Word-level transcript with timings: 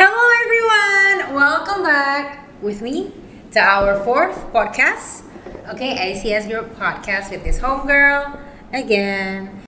Hello, 0.00 0.14
everyone. 0.46 1.34
Welcome 1.34 1.82
back 1.82 2.46
with 2.62 2.82
me 2.82 3.10
to 3.50 3.58
our 3.58 3.98
fourth 4.04 4.38
podcast. 4.54 5.26
Okay, 5.74 6.14
ICS 6.14 6.48
Group 6.48 6.70
podcast 6.78 7.32
with 7.32 7.42
this 7.42 7.58
homegirl 7.58 8.38
again. 8.72 9.58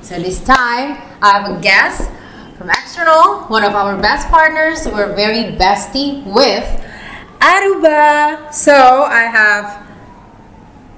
So 0.00 0.16
this 0.16 0.40
time, 0.48 0.96
I 1.20 1.28
have 1.28 1.44
a 1.52 1.60
guest 1.60 2.08
from 2.56 2.70
external, 2.70 3.44
one 3.52 3.64
of 3.64 3.74
our 3.74 4.00
best 4.00 4.28
partners. 4.28 4.88
We're 4.88 5.14
very 5.14 5.52
bestie 5.60 6.24
with 6.24 6.64
Aruba. 7.44 8.50
So 8.50 8.72
I 8.72 9.28
have 9.28 9.84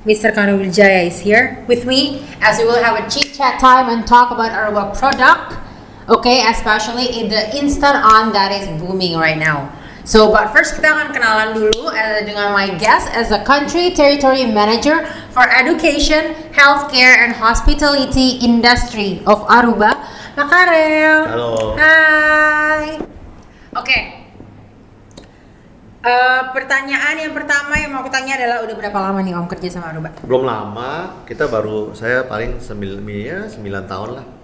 Mr. 0.05 0.31
Kanu 0.31 0.63
Wijaya 0.63 1.09
is 1.09 1.19
here 1.19 1.65
with 1.67 1.85
me 1.85 2.23
as 2.41 2.59
we 2.59 2.65
will 2.65 2.81
have 2.81 2.95
a 2.95 3.11
chit 3.11 3.35
chat 3.35 3.59
time 3.59 3.91
and 3.91 4.07
talk 4.07 4.31
about 4.31 4.53
Aruba 4.55 4.97
product. 4.97 5.66
Okay, 6.07 6.47
especially 6.47 7.19
in 7.19 7.27
the 7.27 7.51
instant 7.59 7.99
on 7.99 8.31
that 8.31 8.55
is 8.55 8.71
booming 8.79 9.19
right 9.19 9.39
now. 9.39 9.75
So, 10.07 10.31
but 10.31 10.55
first 10.55 10.79
kita 10.79 10.87
akan 10.87 11.11
kenalan 11.11 11.59
dulu 11.59 11.91
uh, 11.91 12.23
dengan 12.23 12.55
my 12.55 12.71
guest 12.79 13.11
as 13.11 13.35
a 13.35 13.43
country 13.43 13.91
territory 13.91 14.47
manager 14.47 15.03
for 15.35 15.43
education, 15.51 16.39
healthcare, 16.55 17.27
and 17.27 17.35
hospitality 17.35 18.39
industry 18.39 19.19
of 19.27 19.43
Aruba, 19.51 19.99
Makarel. 20.39 21.27
Halo. 21.27 21.75
Hai. 21.75 23.03
Oke. 23.75 23.99
Eh, 26.07 26.43
pertanyaan 26.55 27.19
yang 27.19 27.35
pertama 27.35 27.75
yang 27.75 27.91
mau 27.91 28.07
aku 28.07 28.15
tanya 28.15 28.39
adalah 28.39 28.63
udah 28.63 28.79
berapa 28.79 28.99
lama 29.11 29.19
nih 29.27 29.35
Om 29.35 29.51
kerja 29.51 29.75
sama 29.75 29.91
Aruba? 29.91 30.15
Belum 30.23 30.47
lama, 30.47 31.19
kita 31.27 31.51
baru 31.51 31.99
saya 31.99 32.23
paling 32.31 32.63
9 32.63 32.79
ya 33.11 33.51
9 33.51 33.59
tahun 33.91 34.23
lah. 34.23 34.36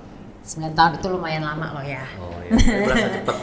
9 0.42 0.74
tahun 0.74 0.92
itu 0.98 1.06
lumayan 1.06 1.46
lama 1.46 1.78
loh 1.78 1.86
ya. 1.86 2.02
Oh 2.18 2.34
iya, 2.42 2.50
berasa. 2.58 3.34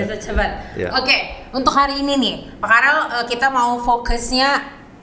Bisa 0.00 0.16
cepat. 0.16 0.50
Ya. 0.72 0.88
Oke, 0.96 1.16
untuk 1.52 1.76
hari 1.76 2.00
ini 2.00 2.16
nih, 2.16 2.34
Pak 2.56 2.68
Karel, 2.68 2.98
eh, 3.12 3.24
kita 3.28 3.52
mau 3.52 3.76
fokusnya 3.76 4.48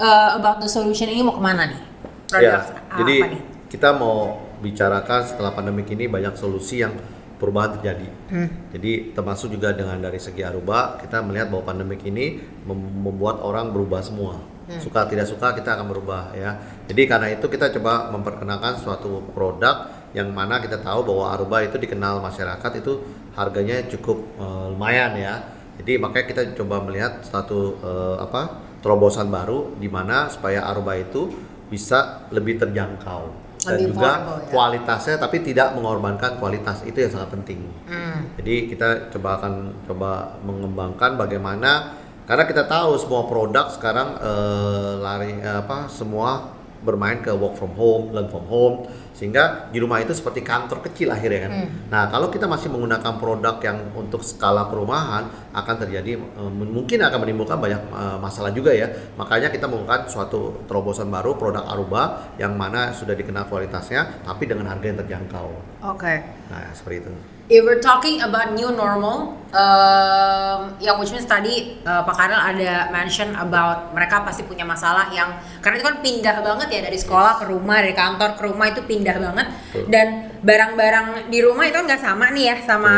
eh, 0.02 0.30
about 0.42 0.66
the 0.66 0.70
solution 0.70 1.06
ini 1.06 1.22
mau 1.22 1.38
ke 1.38 1.44
mana 1.46 1.70
nih? 1.70 1.82
Produk 2.26 2.42
ya, 2.42 2.58
apa 2.58 2.98
jadi 3.06 3.16
nih? 3.38 3.42
kita 3.70 3.94
mau 3.94 4.42
bicarakan 4.66 5.22
setelah 5.30 5.54
pandemik 5.54 5.86
ini 5.94 6.10
banyak 6.10 6.34
solusi 6.34 6.82
yang 6.82 6.98
perubahan 7.38 7.78
terjadi. 7.78 8.08
Hmm. 8.34 8.50
Jadi 8.74 9.14
termasuk 9.14 9.54
juga 9.54 9.78
dengan 9.78 10.02
dari 10.02 10.18
segi 10.18 10.42
Aruba, 10.42 10.98
kita 10.98 11.22
melihat 11.22 11.54
bahwa 11.54 11.70
pandemik 11.70 12.02
ini 12.02 12.42
mem- 12.66 13.06
membuat 13.06 13.46
orang 13.46 13.70
berubah 13.70 14.02
semua. 14.02 14.42
Hmm. 14.66 14.82
Suka 14.82 15.06
tidak 15.06 15.30
suka 15.30 15.54
kita 15.54 15.78
akan 15.78 15.86
berubah 15.86 16.34
ya. 16.34 16.58
Jadi 16.90 17.06
karena 17.06 17.30
itu 17.30 17.46
kita 17.46 17.70
coba 17.78 18.10
memperkenalkan 18.10 18.82
suatu 18.82 19.22
produk 19.38 19.95
yang 20.16 20.32
mana 20.32 20.64
kita 20.64 20.80
tahu 20.80 21.04
bahwa 21.04 21.36
Aruba 21.36 21.60
itu 21.68 21.76
dikenal 21.76 22.24
masyarakat 22.24 22.72
itu 22.80 23.04
harganya 23.36 23.84
cukup 23.92 24.24
eh, 24.40 24.66
lumayan 24.72 25.14
ya. 25.20 25.36
Jadi 25.76 26.00
makanya 26.00 26.26
kita 26.32 26.42
coba 26.56 26.80
melihat 26.88 27.20
satu 27.20 27.76
eh, 27.84 28.18
apa 28.24 28.64
terobosan 28.80 29.28
baru 29.28 29.76
di 29.76 29.92
mana 29.92 30.32
supaya 30.32 30.64
Aruba 30.72 30.96
itu 30.96 31.28
bisa 31.68 32.30
lebih 32.32 32.56
terjangkau 32.62 33.46
dan 33.66 33.82
Lebih 33.82 33.98
juga 33.98 34.12
ya. 34.14 34.50
kualitasnya 34.54 35.16
tapi 35.18 35.42
tidak 35.42 35.74
mengorbankan 35.76 36.38
kualitas 36.38 36.86
itu 36.88 37.02
yang 37.02 37.12
sangat 37.12 37.36
penting. 37.36 37.60
Hmm. 37.90 38.32
Jadi 38.40 38.72
kita 38.72 39.12
coba 39.12 39.42
akan 39.42 39.54
coba 39.90 40.12
mengembangkan 40.46 41.18
bagaimana 41.20 41.98
karena 42.30 42.46
kita 42.48 42.64
tahu 42.70 42.96
semua 42.98 43.28
produk 43.28 43.68
sekarang 43.74 44.16
eh, 44.22 44.92
lari 45.02 45.44
apa 45.44 45.92
semua 45.92 46.55
bermain 46.86 47.20
ke 47.26 47.34
work 47.34 47.58
from 47.58 47.74
home, 47.74 48.14
learn 48.14 48.30
from 48.30 48.46
home 48.46 48.86
sehingga 49.16 49.72
di 49.72 49.80
rumah 49.80 50.04
itu 50.04 50.12
seperti 50.12 50.44
kantor 50.44 50.84
kecil 50.92 51.08
akhirnya 51.08 51.48
kan. 51.48 51.52
Hmm. 51.56 51.70
Nah, 51.88 52.04
kalau 52.12 52.28
kita 52.28 52.52
masih 52.52 52.68
menggunakan 52.68 53.16
produk 53.16 53.56
yang 53.64 53.96
untuk 53.96 54.20
skala 54.20 54.68
perumahan 54.68 55.32
akan 55.56 55.76
terjadi 55.88 56.20
eh, 56.20 56.52
mungkin 56.52 57.00
akan 57.00 57.20
menimbulkan 57.24 57.58
banyak 57.58 57.82
eh, 57.96 58.18
masalah 58.20 58.52
juga 58.52 58.76
ya. 58.76 58.92
Makanya 59.16 59.50
kita 59.50 59.72
menggunakan 59.72 60.12
suatu 60.12 60.68
terobosan 60.68 61.08
baru 61.08 61.40
produk 61.40 61.64
Aruba 61.64 62.36
yang 62.36 62.60
mana 62.60 62.92
sudah 62.92 63.16
dikenal 63.16 63.48
kualitasnya 63.48 64.28
tapi 64.28 64.46
dengan 64.46 64.68
harga 64.68 64.86
yang 64.86 65.00
terjangkau. 65.00 65.48
Oke. 65.96 66.14
Nah, 66.52 66.76
seperti 66.76 67.08
itu. 67.08 67.35
If 67.46 67.62
we're 67.62 67.78
talking 67.78 68.26
about 68.26 68.58
new 68.58 68.74
normal, 68.74 69.38
um, 69.54 70.74
yang 70.82 70.98
which 70.98 71.14
means 71.14 71.30
tadi 71.30 71.78
uh, 71.86 72.02
Pak 72.02 72.16
Karel 72.18 72.42
ada 72.42 72.90
mention 72.90 73.38
about 73.38 73.94
mereka 73.94 74.26
pasti 74.26 74.42
punya 74.50 74.66
masalah 74.66 75.14
yang 75.14 75.30
karena 75.62 75.78
itu 75.78 75.86
kan 75.86 75.98
pindah 76.02 76.42
banget 76.42 76.68
ya 76.74 76.82
dari 76.90 76.98
sekolah 76.98 77.38
ke 77.38 77.46
rumah, 77.46 77.86
dari 77.86 77.94
kantor 77.94 78.34
ke 78.34 78.42
rumah 78.50 78.74
itu 78.74 78.82
pindah 78.82 79.18
banget 79.22 79.48
dan 79.94 80.34
barang-barang 80.42 81.30
di 81.30 81.40
rumah 81.46 81.70
itu 81.70 81.78
nggak 81.78 82.02
sama 82.02 82.34
nih 82.34 82.46
ya 82.50 82.56
sama 82.66 82.94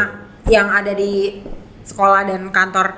yang 0.48 0.72
ada 0.72 0.96
di 0.96 1.44
sekolah 1.84 2.32
dan 2.32 2.48
kantor. 2.48 2.96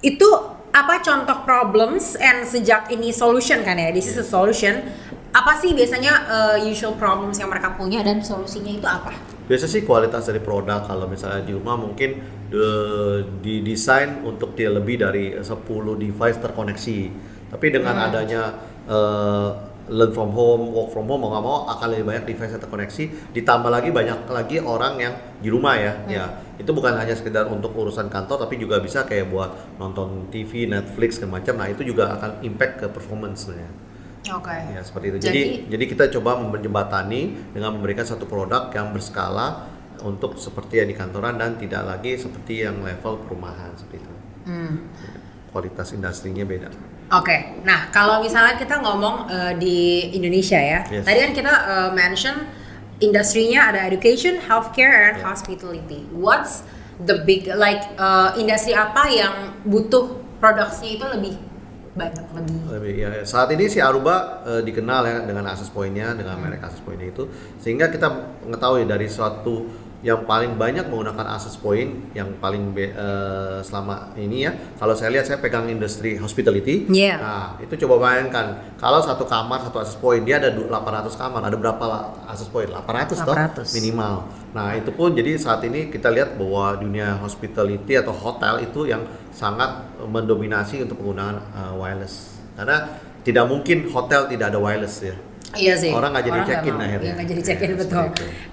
Itu 0.00 0.56
apa 0.72 1.04
contoh 1.04 1.44
problems 1.44 2.16
and 2.16 2.48
sejak 2.48 2.88
ini 2.88 3.12
solution 3.12 3.60
kan 3.60 3.76
ya, 3.76 3.92
this 3.92 4.08
is 4.08 4.16
a 4.16 4.24
solution. 4.24 4.88
Apa 5.36 5.52
sih 5.60 5.76
biasanya 5.76 6.12
uh, 6.32 6.56
usual 6.64 6.96
problems 6.96 7.36
yang 7.36 7.52
mereka 7.52 7.76
punya 7.76 8.00
dan 8.00 8.24
solusinya 8.24 8.72
itu 8.72 8.88
apa? 8.88 9.12
Biasa 9.44 9.68
sih 9.68 9.84
kualitas 9.84 10.24
dari 10.24 10.40
produk 10.40 10.80
kalau 10.88 11.04
misalnya 11.04 11.44
di 11.44 11.52
rumah 11.52 11.76
mungkin 11.76 12.16
de- 12.48 13.20
didesain 13.44 14.24
untuk 14.24 14.56
dia 14.56 14.72
lebih 14.72 14.96
dari 14.96 15.36
10 15.36 15.44
device 16.00 16.40
terkoneksi. 16.40 16.98
Tapi 17.52 17.66
dengan 17.68 17.94
Hmm. 18.00 18.06
adanya 18.08 18.42
eh, 18.86 19.50
learn 19.92 20.10
from 20.16 20.30
home, 20.32 20.72
work 20.72 20.90
from 20.90 21.06
home 21.06 21.26
mau 21.26 21.30
nggak 21.36 21.44
mau 21.44 21.68
akan 21.68 21.86
lebih 21.94 22.04
banyak 22.10 22.24
device 22.32 22.56
yang 22.56 22.62
terkoneksi. 22.62 23.04
Ditambah 23.36 23.70
lagi 23.70 23.90
banyak 23.92 24.18
lagi 24.32 24.56
orang 24.62 24.94
yang 24.98 25.14
di 25.38 25.52
rumah 25.52 25.76
ya. 25.76 25.92
Hmm. 25.94 26.10
Ya 26.10 26.24
itu 26.56 26.72
bukan 26.72 26.96
hanya 26.96 27.12
sekedar 27.12 27.44
untuk 27.52 27.76
urusan 27.76 28.08
kantor 28.08 28.48
tapi 28.48 28.56
juga 28.56 28.80
bisa 28.80 29.04
kayak 29.04 29.28
buat 29.28 29.52
nonton 29.76 30.32
TV, 30.32 30.64
Netflix 30.64 31.20
macam. 31.28 31.60
Nah 31.60 31.68
itu 31.68 31.84
juga 31.84 32.16
akan 32.16 32.40
impact 32.40 32.80
ke 32.80 32.86
performance 32.88 33.52
Oke. 34.28 34.56
Ya 34.72 34.82
seperti 34.82 35.06
itu. 35.08 35.18
Jadi- 35.18 35.26
Jadi 35.26 35.44
jadi 35.70 35.84
kita 35.86 36.04
coba 36.12 36.38
menjembatani 36.38 37.22
dengan 37.52 37.74
memberikan 37.74 38.02
satu 38.02 38.24
produk 38.24 38.68
yang 38.70 38.90
berskala 38.90 39.70
untuk 40.00 40.36
seperti 40.36 40.78
yang 40.78 40.88
di 40.88 40.94
kantoran 40.94 41.34
dan 41.34 41.56
tidak 41.56 41.82
lagi 41.82 42.14
seperti 42.14 42.62
yang 42.62 42.80
level 42.80 43.22
perumahan 43.22 43.72
seperti 43.74 44.02
itu. 44.02 44.12
Hmm. 44.44 44.74
Kualitas 45.48 45.90
industrinya 45.90 46.44
beda. 46.44 46.68
Oke, 47.08 47.62
nah 47.62 47.86
kalau 47.88 48.18
misalnya 48.18 48.54
kita 48.54 48.76
ngomong 48.76 49.30
eh, 49.30 49.52
di 49.56 49.76
Indonesia 50.12 50.58
ya, 50.58 50.82
Yes. 50.84 51.06
tadi 51.06 51.18
kan 51.22 51.32
kita 51.32 51.52
eh, 51.54 51.90
mention 51.94 52.34
industrinya 52.98 53.70
ada 53.70 53.86
education, 53.86 54.42
healthcare, 54.42 54.90
and 55.06 55.16
Yeah. 55.20 55.26
hospitality. 55.26 56.02
What's 56.10 56.66
the 56.98 57.22
big 57.22 57.46
like 57.48 57.80
eh, 57.94 58.30
industri 58.36 58.72
apa 58.72 59.06
yang 59.08 59.32
butuh 59.64 60.18
produksinya 60.36 60.92
itu 60.92 61.06
lebih 61.14 61.34
banyak 61.96 62.24
lebih? 62.36 62.56
Lebih, 62.68 62.94
ya, 63.00 63.08
ya. 63.20 63.24
saat 63.24 63.48
ini 63.50 63.66
si 63.66 63.80
Aruba 63.80 64.44
eh, 64.44 64.62
dikenal 64.62 65.02
ya 65.02 65.16
dengan 65.24 65.48
akses 65.48 65.72
poinnya, 65.72 66.12
dengan 66.12 66.36
merek 66.38 66.60
akses 66.62 66.84
poinnya 66.84 67.08
itu, 67.08 67.24
sehingga 67.58 67.88
kita 67.88 68.06
mengetahui 68.44 68.84
dari 68.84 69.08
suatu 69.08 69.66
yang 70.04 70.22
paling 70.22 70.54
banyak 70.54 70.86
menggunakan 70.86 71.34
akses 71.34 71.56
point 71.58 72.12
yang 72.12 72.36
paling 72.38 72.70
be- 72.70 72.92
eh, 72.92 73.58
selama 73.64 74.12
ini 74.14 74.46
ya. 74.46 74.52
Kalau 74.76 74.92
saya 74.92 75.10
lihat 75.10 75.26
saya 75.26 75.40
pegang 75.40 75.66
industri 75.66 76.14
hospitality. 76.20 76.86
Iya. 76.86 77.16
Nah, 77.18 77.46
itu 77.58 77.74
coba 77.82 78.12
bayangkan 78.12 78.76
kalau 78.76 79.00
satu 79.02 79.24
kamar 79.24 79.66
satu 79.66 79.82
akses 79.82 79.96
point 79.98 80.22
dia 80.22 80.38
ada 80.38 80.52
du- 80.52 80.68
800 80.68 81.16
kamar, 81.16 81.42
ada 81.42 81.56
berapa 81.58 81.84
akses 82.28 82.46
point? 82.52 82.70
800, 82.70 83.18
toh 83.24 83.34
800. 83.34 83.72
minimal. 83.72 84.28
Nah, 84.52 84.76
itu 84.76 84.92
pun 84.94 85.10
jadi 85.10 85.34
saat 85.40 85.64
ini 85.64 85.88
kita 85.90 86.12
lihat 86.12 86.36
bahwa 86.38 86.76
dunia 86.76 87.16
hospitality 87.18 87.96
atau 87.96 88.12
hotel 88.14 88.62
itu 88.62 88.86
yang 88.86 89.02
sangat 89.36 89.84
mendominasi 90.00 90.80
untuk 90.88 91.04
penggunaan 91.04 91.36
uh, 91.52 91.76
wireless. 91.76 92.40
Karena 92.56 92.88
tidak 93.20 93.44
mungkin 93.52 93.84
hotel 93.92 94.24
tidak 94.32 94.48
ada 94.48 94.56
wireless 94.56 95.04
ya. 95.04 95.16
Iya 95.52 95.74
sih. 95.76 95.92
Orang 95.92 96.16
nggak 96.16 96.24
jadi 96.24 96.40
check-in 96.48 96.76
akhirnya. 96.80 97.12
Nggak 97.16 97.28
jadi 97.28 97.42
check-in 97.44 97.70
Ya, 97.70 97.76
betul. 97.76 98.04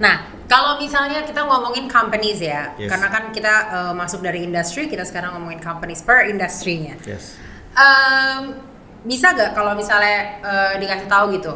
Nah, 0.03 0.15
kalau 0.51 0.77
misalnya 0.77 1.23
kita 1.23 1.41
ngomongin 1.47 1.87
companies 1.87 2.39
ya, 2.43 2.75
Yes. 2.75 2.91
karena 2.91 3.07
kan 3.09 3.23
kita 3.31 3.53
eh, 3.71 3.93
masuk 3.95 4.19
dari 4.21 4.43
industri, 4.45 4.91
kita 4.91 5.07
sekarang 5.07 5.39
ngomongin 5.39 5.63
companies 5.63 6.03
per 6.03 6.27
industrinya. 6.27 6.99
Yes. 7.07 7.39
Em, 7.73 8.61
bisa 9.03 9.33
gak 9.35 9.51
kalau 9.57 9.73
misalnya 9.73 10.39
eh, 10.43 10.73
dikasih 10.79 11.07
tahu 11.09 11.25
gitu 11.39 11.53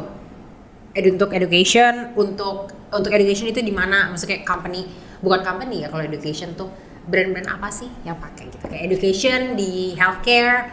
edu 0.98 1.14
untuk 1.14 1.30
education 1.30 2.10
untuk 2.18 2.72
untuk 2.90 3.10
education 3.12 3.46
itu 3.46 3.60
di 3.62 3.70
mana 3.70 4.10
maksudnya 4.10 4.42
company 4.42 4.88
bukan 5.22 5.40
company 5.46 5.84
ya 5.84 5.88
kalau 5.92 6.02
education 6.02 6.58
tuh 6.58 6.68
brand-brand 7.08 7.48
apa 7.48 7.68
sih 7.68 7.88
yang 8.04 8.16
pakai 8.16 8.46
gitu 8.46 8.64
kayak 8.64 8.84
education 8.86 9.56
di 9.56 9.96
healthcare 9.96 10.68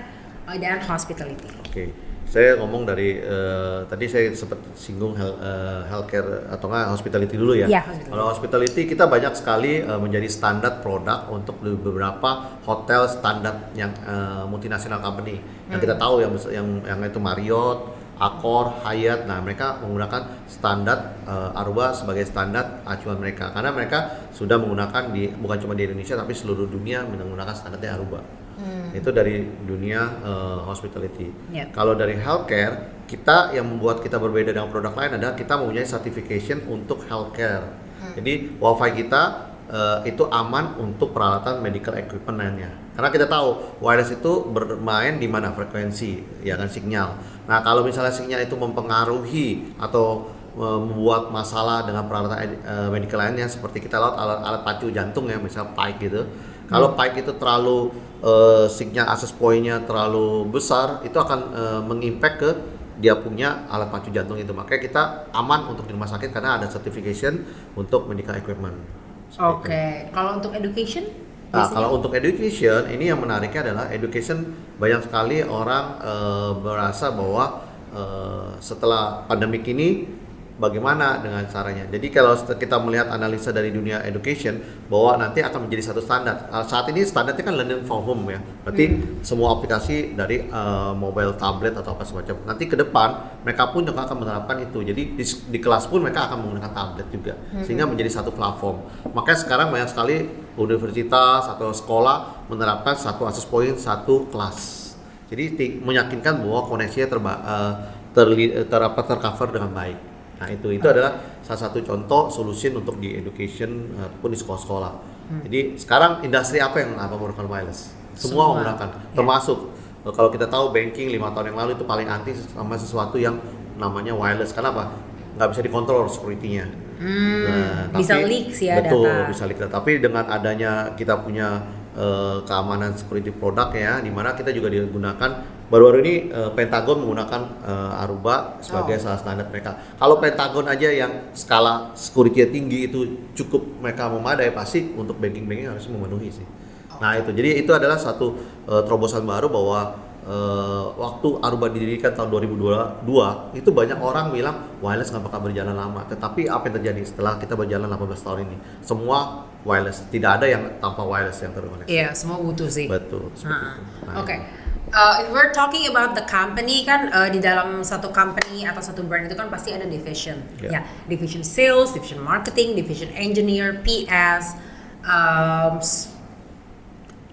eh, 0.45 0.57
dan 0.59 0.83
hospitality 0.83 1.47
Oke. 1.65 1.85
Saya 2.25 2.59
ngomong 2.59 2.83
dari 2.83 3.15
eh, 3.15 3.79
tadi 3.87 4.11
saya 4.11 4.27
sempat 4.33 4.59
singgung 4.75 5.15
health, 5.15 5.39
eh, 5.39 5.81
healthcare 5.87 6.43
atau 6.49 6.67
enggak 6.67 6.91
hospitality 6.91 7.35
dulu 7.37 7.53
ya. 7.55 7.63
Iya, 7.69 7.79
hospitality. 7.79 8.11
Kalau 8.11 8.25
hospitality 8.27 8.81
kita 8.85 9.05
banyak 9.07 9.33
sekali 9.35 9.73
eh, 9.79 9.99
menjadi 10.01 10.27
standar 10.27 10.83
produk 10.83 11.31
untuk 11.31 11.55
beberapa 11.63 12.59
hotel 12.65 13.07
standar 13.07 13.71
yang 13.71 13.93
eh, 14.03 14.43
multinasional 14.51 14.99
company. 14.99 15.39
Yang 15.71 15.79
Hmm. 15.79 15.85
kita 15.87 15.95
tahu 15.95 16.15
yang 16.19 16.33
yang 16.51 16.67
yang 16.83 16.99
itu 17.07 17.19
Marriott, 17.23 17.79
Accor, 18.15 18.81
Hyatt. 18.87 19.27
Nah, 19.27 19.43
mereka 19.43 19.83
menggunakan 19.83 20.47
standar 20.47 21.19
uh, 21.27 21.59
Aruba 21.59 21.91
sebagai 21.91 22.23
standar 22.23 22.81
acuan 22.87 23.19
mereka 23.19 23.51
karena 23.51 23.75
mereka 23.75 24.27
sudah 24.31 24.55
menggunakan 24.55 25.11
di 25.11 25.27
bukan 25.35 25.57
cuma 25.59 25.73
di 25.75 25.83
Indonesia 25.83 26.15
tapi 26.15 26.31
seluruh 26.31 26.67
dunia 26.67 27.03
menggunakan 27.03 27.51
standarnya 27.51 27.99
Aruba. 27.99 28.23
Hmm. 28.55 28.95
Itu 28.95 29.11
dari 29.11 29.43
dunia 29.43 30.23
uh, 30.23 30.59
hospitality. 30.63 31.27
Yep. 31.51 31.75
Kalau 31.75 31.91
dari 31.91 32.15
healthcare, 32.15 33.03
kita 33.03 33.51
yang 33.51 33.67
membuat 33.67 33.99
kita 33.99 34.15
berbeda 34.15 34.55
dengan 34.55 34.71
produk 34.71 34.95
lain 34.95 35.19
adalah 35.19 35.35
kita 35.35 35.59
mempunyai 35.59 35.83
certification 35.83 36.63
untuk 36.71 37.03
healthcare. 37.05 37.67
Hmm. 37.99 38.15
Jadi 38.15 38.55
WiFi 38.55 38.89
kita 39.03 39.44
uh, 39.69 39.99
itu 40.05 40.25
aman 40.29 40.77
untuk 40.77 41.13
peralatan 41.15 41.61
medical 41.61 41.95
equipment 41.97 42.37
lainnya. 42.37 42.71
Karena 42.95 43.09
kita 43.11 43.27
tahu 43.27 43.79
wireless 43.83 44.15
itu 44.15 44.47
bermain 44.49 45.19
di 45.19 45.27
mana 45.27 45.51
frekuensi, 45.51 46.43
ya 46.45 46.55
kan 46.55 46.71
sinyal. 46.71 47.19
Nah 47.49 47.59
kalau 47.61 47.83
misalnya 47.83 48.13
sinyal 48.13 48.45
itu 48.45 48.55
mempengaruhi 48.55 49.75
atau 49.77 50.31
uh, 50.55 50.79
membuat 50.79 51.29
masalah 51.29 51.83
dengan 51.83 52.07
peralatan 52.07 52.55
uh, 52.63 52.89
medical 52.89 53.19
lainnya 53.19 53.51
seperti 53.51 53.83
kita 53.83 53.99
lihat 53.99 54.15
alat-alat 54.15 54.61
pacu 54.63 54.89
jantung 54.95 55.27
ya, 55.27 55.35
misalnya 55.41 55.75
pike 55.75 56.07
gitu. 56.07 56.21
Hmm. 56.23 56.71
Kalau 56.71 56.87
pike 56.95 57.21
itu 57.21 57.33
terlalu 57.35 57.77
uh, 58.23 58.65
sinyal 58.71 59.11
access 59.11 59.35
pointnya 59.35 59.83
terlalu 59.83 60.47
besar, 60.47 61.03
itu 61.03 61.17
akan 61.19 61.39
uh, 61.51 61.81
mengimpact 61.83 62.37
ke 62.39 62.51
dia 62.95 63.11
punya 63.19 63.67
alat 63.67 63.91
pacu 63.91 64.07
jantung 64.07 64.39
itu. 64.39 64.55
Makanya 64.55 64.79
kita 64.79 65.03
aman 65.35 65.67
untuk 65.67 65.83
di 65.83 65.91
rumah 65.91 66.07
sakit 66.07 66.31
karena 66.31 66.55
ada 66.55 66.71
certification 66.71 67.43
untuk 67.75 68.07
medical 68.07 68.39
equipment. 68.39 69.04
Oke, 69.35 69.67
okay. 69.67 69.89
kalau 70.15 70.39
untuk 70.39 70.55
education? 70.55 71.03
Nah, 71.51 71.67
kalau 71.71 71.99
untuk 71.99 72.11
education 72.15 72.87
ini 72.91 73.11
yang 73.11 73.19
menariknya 73.19 73.71
adalah 73.71 73.85
education 73.91 74.55
banyak 74.75 75.07
sekali 75.07 75.39
orang 75.43 75.99
uh, 76.03 76.51
merasa 76.59 77.11
bahwa 77.11 77.63
uh, 77.95 78.55
setelah 78.59 79.23
pandemik 79.27 79.63
ini 79.67 80.07
bagaimana 80.55 81.19
dengan 81.19 81.43
caranya. 81.51 81.83
Jadi 81.91 82.07
kalau 82.11 82.35
kita 82.35 82.79
melihat 82.79 83.11
analisa 83.11 83.51
dari 83.51 83.75
dunia 83.75 83.99
education 84.07 84.59
bahwa 84.87 85.19
nanti 85.19 85.43
akan 85.43 85.67
menjadi 85.67 85.91
satu 85.91 85.99
standar. 85.99 86.47
Uh, 86.47 86.63
saat 86.63 86.87
ini 86.91 87.03
standarnya 87.03 87.43
kan 87.43 87.55
learning 87.55 87.83
from 87.83 88.01
home 88.07 88.23
ya. 88.31 88.39
Berarti 88.63 88.85
hmm. 88.87 89.21
semua 89.21 89.51
aplikasi 89.59 90.15
dari 90.15 90.47
uh, 90.47 90.95
mobile, 90.95 91.35
tablet 91.35 91.75
atau 91.75 91.95
apa 91.95 92.07
semacam. 92.07 92.35
Nanti 92.47 92.63
ke 92.71 92.79
depan 92.79 93.39
mereka 93.43 93.69
pun 93.75 93.83
juga 93.83 94.07
akan 94.07 94.17
menerapkan 94.23 94.57
itu. 94.63 94.79
Jadi 94.81 95.01
di, 95.19 95.25
di 95.25 95.59
kelas 95.59 95.91
pun 95.91 95.99
mereka 95.99 96.31
akan 96.31 96.47
menggunakan 96.47 96.71
tablet 96.71 97.07
juga 97.11 97.33
hmm. 97.35 97.63
sehingga 97.67 97.85
menjadi 97.87 98.23
satu 98.23 98.31
platform. 98.31 98.79
Makanya 99.11 99.39
sekarang 99.43 99.67
banyak 99.75 99.89
sekali 99.91 100.15
universitas 100.55 101.51
atau 101.51 101.75
sekolah 101.75 102.47
menerapkan 102.47 102.95
satu 102.95 103.27
akses 103.27 103.43
point 103.43 103.75
satu 103.75 104.31
kelas. 104.31 104.87
Jadi 105.25 105.81
meyakinkan 105.81 106.37
bahwa 106.45 106.69
koneksinya 106.69 107.07
terba, 107.09 107.33
uh, 107.43 107.73
ter, 108.13 108.29
ter, 108.63 108.63
ter, 108.71 109.03
tercover 109.03 109.49
dengan 109.51 109.73
baik. 109.73 110.14
Nah 110.35 110.47
itu 110.51 110.67
itu 110.75 110.83
adalah 110.83 111.39
salah 111.39 111.61
satu 111.69 111.79
contoh 111.79 112.27
solusi 112.27 112.67
untuk 112.71 112.99
di 112.99 113.15
education 113.15 113.95
ataupun 113.95 114.29
di 114.35 114.37
sekolah-sekolah. 114.39 114.93
Hmm. 115.25 115.41
Jadi 115.47 115.79
sekarang 115.79 116.21
industri 116.21 116.59
apa 116.61 116.83
yang 116.83 116.99
apa 116.99 117.15
menggunakan 117.15 117.47
wireless? 117.47 117.95
Semua, 118.15 118.29
Semua. 118.31 118.45
menggunakan, 118.55 118.89
ya. 118.91 118.99
termasuk 119.15 119.57
eh, 120.05 120.13
kalau 120.13 120.29
kita 120.31 120.47
tahu 120.47 120.71
banking 120.71 121.11
lima 121.11 121.31
tahun 121.31 121.55
yang 121.55 121.59
lalu 121.65 121.71
itu 121.79 121.85
paling 121.87 122.07
anti 122.07 122.31
sama 122.35 122.75
sesuatu 122.75 123.15
yang 123.19 123.39
namanya 123.79 124.15
wireless. 124.15 124.51
Kenapa? 124.51 124.91
Nggak 125.35 125.49
bisa 125.55 125.61
dikontrol 125.63 126.07
security-nya. 126.07 126.65
Hmm, 126.95 127.91
nah, 127.91 127.99
bisa 127.99 128.23
leak 128.23 128.55
sih 128.55 128.71
ya 128.71 128.79
betul, 128.79 129.03
data. 129.03 129.27
bisa 129.27 129.43
leak. 129.43 129.59
Tapi 129.67 129.99
dengan 129.99 130.23
adanya 130.31 130.95
kita 130.95 131.19
punya 131.19 131.59
uh, 131.91 132.39
keamanan 132.47 132.95
security 132.95 133.35
produk 133.35 133.67
ya, 133.75 133.99
di 133.99 134.07
mana 134.07 134.31
kita 134.31 134.55
juga 134.55 134.71
digunakan 134.71 135.43
baru-baru 135.65 135.97
ini 136.05 136.15
uh, 136.29 136.51
Pentagon 136.53 137.01
menggunakan 137.01 137.41
uh, 137.65 138.01
Aruba 138.05 138.61
sebagai 138.61 139.01
oh. 139.01 139.01
salah 139.01 139.19
standar 139.19 139.49
mereka. 139.49 139.77
Kalau 139.97 140.21
Pentagon 140.21 140.65
aja 140.69 140.89
yang 140.93 141.33
skala 141.33 141.93
security 141.97 142.45
tinggi 142.49 142.89
itu 142.89 143.29
cukup 143.33 143.81
mereka 143.81 144.09
memadai 144.09 144.53
pasti 144.53 144.93
untuk 144.93 145.17
banking-banking 145.17 145.73
harus 145.73 145.89
memenuhi 145.89 146.29
sih. 146.29 146.45
Okay. 146.45 147.01
Nah 147.01 147.11
itu 147.17 147.29
jadi 147.33 147.49
itu 147.65 147.71
adalah 147.73 147.97
satu 147.97 148.37
uh, 148.69 148.85
terobosan 148.85 149.25
baru 149.25 149.49
bahwa 149.49 149.97
uh, 150.29 150.93
waktu 151.01 151.41
Aruba 151.41 151.73
didirikan 151.73 152.13
tahun 152.13 152.29
2022 152.29 153.57
itu 153.57 153.69
banyak 153.73 153.97
orang 153.97 154.29
bilang 154.29 154.69
wireless 154.85 155.09
nggak 155.09 155.33
bakal 155.33 155.49
berjalan 155.49 155.73
lama. 155.73 156.05
Tetapi 156.05 156.45
apa 156.45 156.69
yang 156.69 156.75
terjadi 156.77 157.01
setelah 157.09 157.41
kita 157.41 157.57
berjalan 157.57 157.89
18 157.89 158.21
tahun 158.21 158.39
ini? 158.45 158.57
Semua 158.85 159.49
wireless, 159.65 160.05
tidak 160.13 160.37
ada 160.37 160.45
yang 160.45 160.77
tanpa 160.77 161.01
wireless 161.01 161.41
yang 161.41 161.57
terkoneksi. 161.57 161.89
Iya, 161.89 162.13
semua 162.13 162.37
butuh 162.37 162.69
sih. 162.69 162.85
Betul. 162.85 163.33
Nah, 163.41 163.81
Oke. 164.21 164.29
Okay 164.29 164.64
uh, 164.95 165.21
if 165.21 165.27
we're 165.29 165.51
talking 165.51 165.85
about 165.91 166.15
the 166.15 166.23
company 166.23 166.87
kan 166.87 167.11
uh, 167.11 167.27
di 167.27 167.43
dalam 167.43 167.83
satu 167.83 168.09
company 168.15 168.63
atau 168.63 168.79
satu 168.79 169.03
brand 169.03 169.27
itu 169.27 169.35
kan 169.35 169.51
pasti 169.51 169.75
ada 169.75 169.83
division 169.83 170.39
yeah. 170.63 170.79
ya 170.79 170.81
division 171.11 171.43
sales 171.43 171.91
division 171.91 172.23
marketing 172.23 172.73
division 172.79 173.11
engineer 173.11 173.83
PS 173.83 174.55
um, 175.03 175.83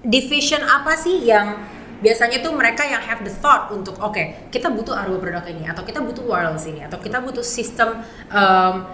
division 0.02 0.60
apa 0.66 0.98
sih 0.98 1.22
yang 1.22 1.62
biasanya 2.02 2.42
tuh 2.42 2.50
mereka 2.50 2.82
yang 2.82 2.98
have 2.98 3.22
the 3.22 3.30
thought 3.30 3.70
untuk 3.70 3.94
oke 4.02 4.10
okay, 4.10 4.50
kita 4.50 4.66
butuh 4.66 4.90
Arwa 4.90 5.22
produk 5.22 5.46
ini 5.46 5.70
atau 5.70 5.86
kita 5.86 6.02
butuh 6.02 6.26
wireless 6.26 6.66
ini 6.66 6.82
atau 6.82 6.98
kita 6.98 7.22
butuh 7.22 7.46
sistem 7.46 8.02
um, 8.34 8.90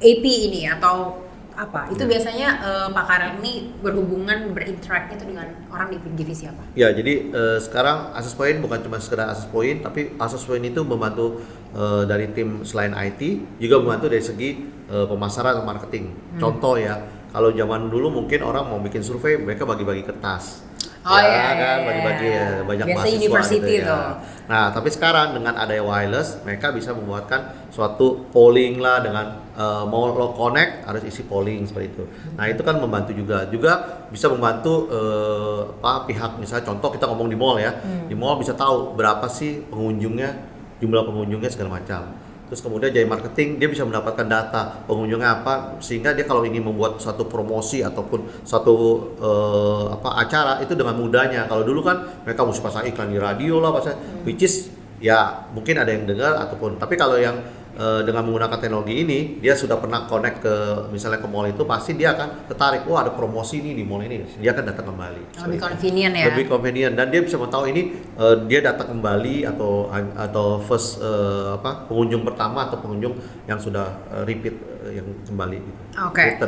AP 0.00 0.24
ini 0.24 0.64
atau 0.72 1.25
apa? 1.56 1.88
Itu 1.88 2.04
hmm. 2.04 2.12
biasanya 2.12 2.48
uh, 2.60 2.88
Pak 2.92 3.04
Karel 3.08 3.32
ini 3.40 3.72
berhubungan 3.80 4.52
berinteract 4.52 5.16
itu 5.16 5.24
dengan 5.24 5.48
orang 5.72 5.88
di 5.96 5.98
divisi 6.12 6.44
apa? 6.44 6.60
Ya, 6.76 6.92
jadi 6.92 7.32
uh, 7.32 7.58
sekarang 7.58 8.12
Asus 8.12 8.36
Point 8.36 8.60
bukan 8.60 8.84
cuma 8.84 9.00
sekedar 9.00 9.32
Asus 9.32 9.48
Point, 9.48 9.80
tapi 9.80 10.12
Asus 10.20 10.44
Point 10.44 10.62
itu 10.68 10.84
membantu 10.84 11.40
uh, 11.72 12.04
dari 12.04 12.28
tim 12.36 12.62
selain 12.62 12.92
IT 12.92 13.40
juga 13.56 13.80
membantu 13.80 14.12
dari 14.12 14.22
segi 14.22 14.60
uh, 14.92 15.08
pemasaran 15.08 15.56
atau 15.56 15.64
marketing. 15.64 16.12
Hmm. 16.36 16.38
Contoh 16.38 16.76
ya, 16.76 17.00
kalau 17.32 17.48
zaman 17.56 17.88
dulu 17.88 18.22
mungkin 18.22 18.44
orang 18.44 18.68
mau 18.68 18.78
bikin 18.78 19.00
survei, 19.00 19.40
mereka 19.40 19.64
bagi-bagi 19.64 20.04
kertas 20.04 20.65
Oh 21.06 21.20
ya, 21.22 21.30
iya, 21.30 21.42
kan 21.54 21.78
iya, 21.78 21.86
bagi-bagi 21.86 22.26
ya, 22.26 22.48
banyak 22.66 22.86
Biasa 22.90 22.98
mahasiswa 22.98 23.18
university 23.22 23.72
gitu 23.78 23.94
ya. 23.94 24.18
Nah, 24.50 24.66
tapi 24.74 24.88
sekarang 24.90 25.38
dengan 25.38 25.54
adanya 25.54 25.86
wireless, 25.86 26.42
mereka 26.42 26.74
bisa 26.74 26.90
membuatkan 26.98 27.70
suatu 27.70 28.26
polling 28.34 28.82
lah 28.82 29.06
dengan 29.06 29.38
uh, 29.54 29.86
mau 29.86 30.10
lo 30.10 30.34
connect 30.34 30.82
harus 30.82 31.06
isi 31.06 31.22
polling 31.22 31.62
seperti 31.62 31.94
itu. 31.94 32.04
Nah, 32.34 32.50
itu 32.50 32.58
kan 32.66 32.82
membantu 32.82 33.14
juga. 33.14 33.46
Juga 33.46 34.02
bisa 34.10 34.26
membantu 34.26 34.90
uh, 34.90 35.78
apa 35.78 36.10
pihak 36.10 36.42
misalnya 36.42 36.74
contoh 36.74 36.90
kita 36.90 37.06
ngomong 37.06 37.30
di 37.30 37.38
mall 37.38 37.62
ya. 37.62 37.70
Hmm. 37.70 38.10
Di 38.10 38.14
mall 38.18 38.42
bisa 38.42 38.58
tahu 38.58 38.98
berapa 38.98 39.30
sih 39.30 39.62
pengunjungnya, 39.70 40.34
jumlah 40.82 41.06
pengunjungnya 41.06 41.54
segala 41.54 41.78
macam 41.78 42.25
terus 42.46 42.62
kemudian 42.62 42.94
jadi 42.94 43.06
marketing 43.06 43.58
dia 43.58 43.66
bisa 43.66 43.82
mendapatkan 43.82 44.26
data 44.26 44.86
pengunjungnya 44.86 45.42
apa 45.42 45.82
sehingga 45.82 46.14
dia 46.14 46.22
kalau 46.22 46.46
ingin 46.46 46.62
membuat 46.62 47.02
satu 47.02 47.26
promosi 47.26 47.82
ataupun 47.82 48.46
satu 48.46 48.74
uh, 49.18 49.84
apa 49.98 50.22
acara 50.22 50.52
itu 50.62 50.78
dengan 50.78 50.94
mudahnya 50.94 51.50
kalau 51.50 51.66
dulu 51.66 51.82
kan 51.82 52.22
mereka 52.22 52.46
mesti 52.46 52.62
pasang 52.62 52.84
iklan 52.86 53.10
di 53.10 53.18
radio 53.18 53.58
lah 53.58 53.74
pasang 53.74 53.98
hmm. 53.98 54.22
which 54.22 54.46
is 54.46 54.70
ya 55.02 55.44
mungkin 55.52 55.76
ada 55.76 55.90
yang 55.90 56.06
dengar 56.06 56.38
ataupun 56.40 56.78
tapi 56.78 56.94
kalau 56.94 57.18
yang 57.18 57.36
uh, 57.76 58.00
dengan 58.02 58.24
menggunakan 58.26 58.58
teknologi 58.58 59.04
ini 59.04 59.18
dia 59.38 59.54
sudah 59.54 59.76
pernah 59.78 60.08
connect 60.08 60.42
ke 60.42 60.54
misalnya 60.90 61.20
ke 61.20 61.28
mall 61.28 61.46
itu 61.46 61.62
pasti 61.68 61.94
dia 61.94 62.16
akan 62.16 62.48
tertarik 62.48 62.82
wah 62.88 63.04
ada 63.04 63.12
promosi 63.12 63.60
ini 63.60 63.76
di 63.76 63.84
mall 63.84 64.02
ini 64.02 64.24
dia 64.40 64.56
akan 64.56 64.64
datang 64.64 64.92
kembali 64.92 65.22
lebih 65.46 65.60
convenient 65.60 66.14
ya 66.16 66.26
lebih 66.32 66.46
convenient 66.48 66.92
dan 66.96 67.06
dia 67.12 67.20
bisa 67.22 67.36
mengetahui 67.36 67.68
ini 67.72 67.82
uh, 68.16 68.36
dia 68.48 68.60
datang 68.64 68.96
kembali 68.96 69.46
atau 69.46 69.92
atau 70.16 70.46
first 70.64 70.98
uh, 71.04 71.60
apa 71.60 71.86
pengunjung 71.86 72.24
pertama 72.24 72.66
atau 72.66 72.80
pengunjung 72.80 73.14
yang 73.44 73.60
sudah 73.60 73.86
uh, 74.10 74.24
repeat 74.24 74.56
uh, 74.84 74.92
yang 74.92 75.06
kembali 75.28 75.60
oke 76.00 76.16
okay. 76.16 76.38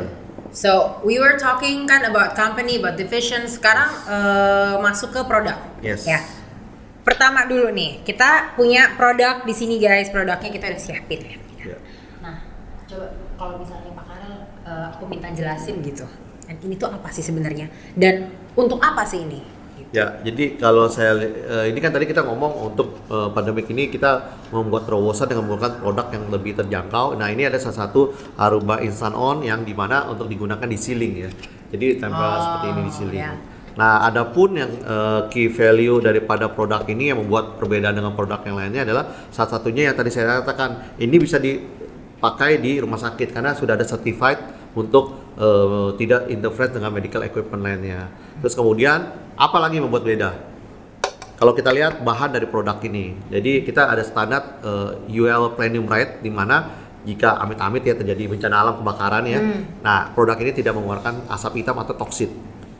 So 0.49 0.97
we 1.05 1.21
were 1.21 1.37
talking 1.37 1.85
kan 1.85 2.01
about 2.09 2.33
company, 2.33 2.81
about 2.81 2.97
division. 2.97 3.45
Sekarang 3.45 3.85
uh, 4.09 4.81
masuk 4.81 5.13
ke 5.13 5.21
produk. 5.29 5.61
Yes. 5.85 6.09
Ya 6.09 6.25
pertama 7.09 7.49
dulu 7.49 7.73
nih 7.73 8.05
kita 8.05 8.53
punya 8.53 8.93
produk 8.93 9.41
di 9.41 9.53
sini 9.57 9.81
guys 9.81 10.13
produknya 10.13 10.53
kita 10.53 10.69
udah 10.69 10.81
siapin 10.81 11.19
ya. 11.25 11.37
Yeah. 11.73 11.79
Nah 12.21 12.45
coba 12.85 13.17
kalau 13.33 13.57
misalnya 13.57 13.89
Pak 13.97 14.05
Karel 14.05 14.35
uh, 14.69 14.85
aku 14.93 15.09
minta 15.09 15.33
jelasin 15.33 15.81
gitu. 15.81 16.05
Dan 16.45 16.61
ini 16.61 16.77
tuh 16.77 16.93
apa 16.93 17.09
sih 17.09 17.25
sebenarnya 17.25 17.73
dan 17.97 18.29
untuk 18.53 18.77
apa 18.77 19.01
sih 19.09 19.25
ini? 19.25 19.41
Ya, 19.89 20.21
jadi 20.21 20.53
kalau 20.61 20.85
saya 20.85 21.17
uh, 21.17 21.65
ini 21.65 21.81
kan 21.81 21.89
tadi 21.89 22.05
kita 22.05 22.21
ngomong 22.21 22.69
untuk 22.73 23.01
uh, 23.09 23.33
pandemik 23.33 23.65
ini 23.73 23.89
kita 23.89 24.37
membuat 24.53 24.85
terobosan 24.85 25.25
dengan 25.25 25.49
menggunakan 25.49 25.81
produk 25.81 26.07
yang 26.13 26.23
lebih 26.29 26.53
terjangkau. 26.61 27.17
Nah, 27.17 27.33
ini 27.33 27.49
ada 27.49 27.57
salah 27.57 27.89
satu 27.89 28.13
Aruba 28.37 28.85
Instant 28.85 29.17
On 29.17 29.41
yang 29.41 29.65
di 29.65 29.73
mana 29.73 30.05
untuk 30.05 30.29
digunakan 30.29 30.61
di 30.69 30.77
ceiling 30.77 31.13
ya. 31.25 31.29
Jadi 31.73 31.97
tempel 31.97 32.21
oh, 32.21 32.37
seperti 32.37 32.65
ini 32.69 32.81
di 32.85 32.93
ceiling. 32.93 33.17
Ya. 33.17 33.33
Nah, 33.77 34.07
adapun 34.07 34.57
yang 34.57 34.71
uh, 34.85 35.27
key 35.29 35.51
value 35.51 36.01
daripada 36.01 36.49
produk 36.49 36.81
ini 36.89 37.13
yang 37.13 37.21
membuat 37.21 37.59
perbedaan 37.61 37.93
dengan 37.93 38.15
produk 38.17 38.41
yang 38.47 38.57
lainnya 38.57 38.81
adalah 38.87 39.29
salah 39.29 39.59
satunya 39.59 39.91
yang 39.91 39.95
tadi 39.97 40.09
saya 40.09 40.41
katakan 40.41 40.97
ini 40.97 41.15
bisa 41.19 41.37
dipakai 41.37 42.57
di 42.57 42.81
rumah 42.81 42.97
sakit 42.97 43.29
karena 43.29 43.53
sudah 43.53 43.77
ada 43.77 43.85
certified 43.85 44.39
untuk 44.73 45.35
uh, 45.37 45.93
tidak 45.99 46.29
interference 46.31 46.73
dengan 46.73 46.91
medical 46.95 47.21
equipment 47.21 47.61
lainnya. 47.61 48.09
Terus 48.41 48.55
kemudian 48.55 49.11
apa 49.35 49.57
lagi 49.59 49.77
membuat 49.77 50.03
beda? 50.07 50.31
kalau 51.39 51.55
kita 51.55 51.71
lihat 51.71 52.03
bahan 52.03 52.35
dari 52.35 52.51
produk 52.51 52.75
ini, 52.83 53.15
jadi 53.31 53.63
kita 53.63 53.87
ada 53.87 54.03
standar 54.03 54.59
uh, 54.59 54.99
UL 55.07 55.55
Platinum 55.55 55.87
Rate 55.87 56.19
di 56.19 56.27
mana 56.27 56.67
jika 57.07 57.39
amit-amit 57.39 57.87
ya 57.87 57.95
terjadi 57.95 58.27
bencana 58.27 58.55
alam 58.59 58.75
kebakaran 58.83 59.23
ya, 59.23 59.39
hmm. 59.39 59.79
nah 59.79 60.11
produk 60.11 60.35
ini 60.35 60.51
tidak 60.51 60.75
mengeluarkan 60.75 61.31
asap 61.31 61.63
hitam 61.63 61.79
atau 61.79 61.95
toksit. 61.95 62.27